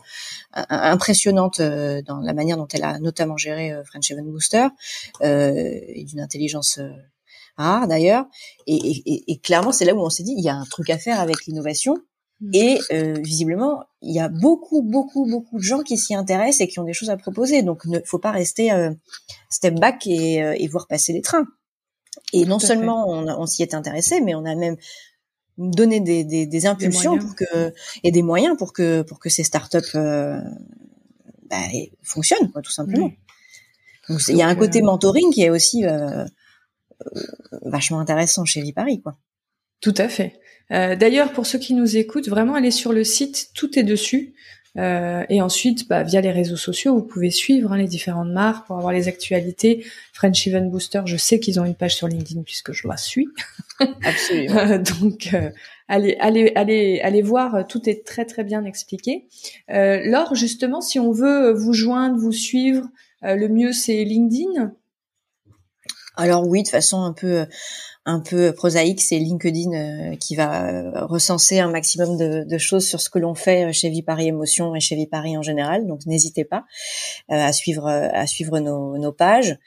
[0.53, 4.67] impressionnante dans la manière dont elle a notamment géré French Event Booster
[5.21, 6.79] et d'une intelligence
[7.57, 8.25] rare d'ailleurs
[8.67, 11.19] et, clairement c'est là où on s'est dit il y a un truc à faire
[11.19, 11.97] avec l'innovation
[12.41, 12.49] mmh.
[12.53, 12.79] et
[13.19, 16.85] visiblement, il y a beaucoup, beaucoup, beaucoup de gens qui s'y intéressent et qui ont
[16.85, 17.63] des choses à proposer.
[17.63, 18.71] Donc, ne faut pas rester
[19.49, 21.45] step back et, et voir passer les trains.
[22.33, 24.77] Et non seulement on, on s'y est intéressé, mais on a même
[25.57, 27.73] donné des, des, des impulsions pour que
[28.03, 30.39] et des moyens pour que pour que ces startups euh,
[31.49, 31.57] bah,
[32.01, 33.11] fonctionnent, quoi, tout simplement.
[34.09, 36.25] Donc il y a un côté euh, mentoring qui est aussi euh,
[37.15, 37.21] euh,
[37.63, 39.17] vachement intéressant chez Vipari, quoi.
[39.81, 40.39] Tout à fait.
[40.71, 44.33] Euh, D'ailleurs, pour ceux qui nous écoutent, vraiment allez sur le site, tout est dessus.
[44.77, 48.67] Euh, et ensuite, bah, via les réseaux sociaux, vous pouvez suivre hein, les différentes marques
[48.67, 49.83] pour avoir les actualités.
[50.13, 53.27] French Event Booster, je sais qu'ils ont une page sur LinkedIn puisque je la suis.
[54.03, 54.77] Absolument.
[55.01, 55.49] Donc, euh,
[55.87, 57.65] allez, allez, allez, allez voir.
[57.67, 59.25] Tout est très très bien expliqué.
[59.71, 62.85] Euh, Laure, justement, si on veut vous joindre, vous suivre,
[63.21, 64.73] le mieux c'est LinkedIn.
[66.15, 67.45] alors oui, de façon un peu
[68.09, 73.01] un peu prosaïque, c'est LinkedIn euh, qui va euh, recenser un maximum de, choses sur
[73.01, 75.85] ce que l'on fait chez Vipari Émotion et chez Vipari en général.
[75.85, 76.65] Donc n'hésitez pas
[77.29, 79.57] à suivre à suivre nos, pages.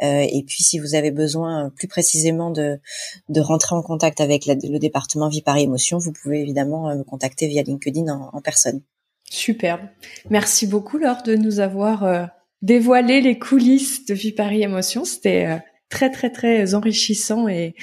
[0.00, 2.80] et puis si vous avez besoin plus précisément de
[3.28, 7.62] de rentrer en contact avec le département Vipari Émotion, vous pouvez évidemment me contacter via
[7.62, 8.82] LinkedIn en, en personne.
[9.28, 9.82] Superbe.
[10.30, 12.30] Merci beaucoup Laure de nous avoir
[12.62, 15.04] dévoilé les coulisses de Vipari Émotion.
[15.04, 17.74] C'était très très très enrichissant et,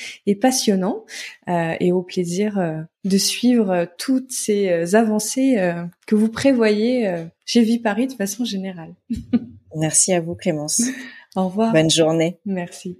[0.42, 1.06] passionnant
[1.48, 5.74] euh, et au plaisir euh, de suivre euh, toutes ces avancées
[6.08, 8.94] que vous prévoyez chez Vie Paris de façon générale.
[9.76, 10.84] Merci à vous Clémence.
[11.36, 11.72] Au revoir.
[11.74, 12.40] Bonne journée.
[12.46, 12.98] Merci.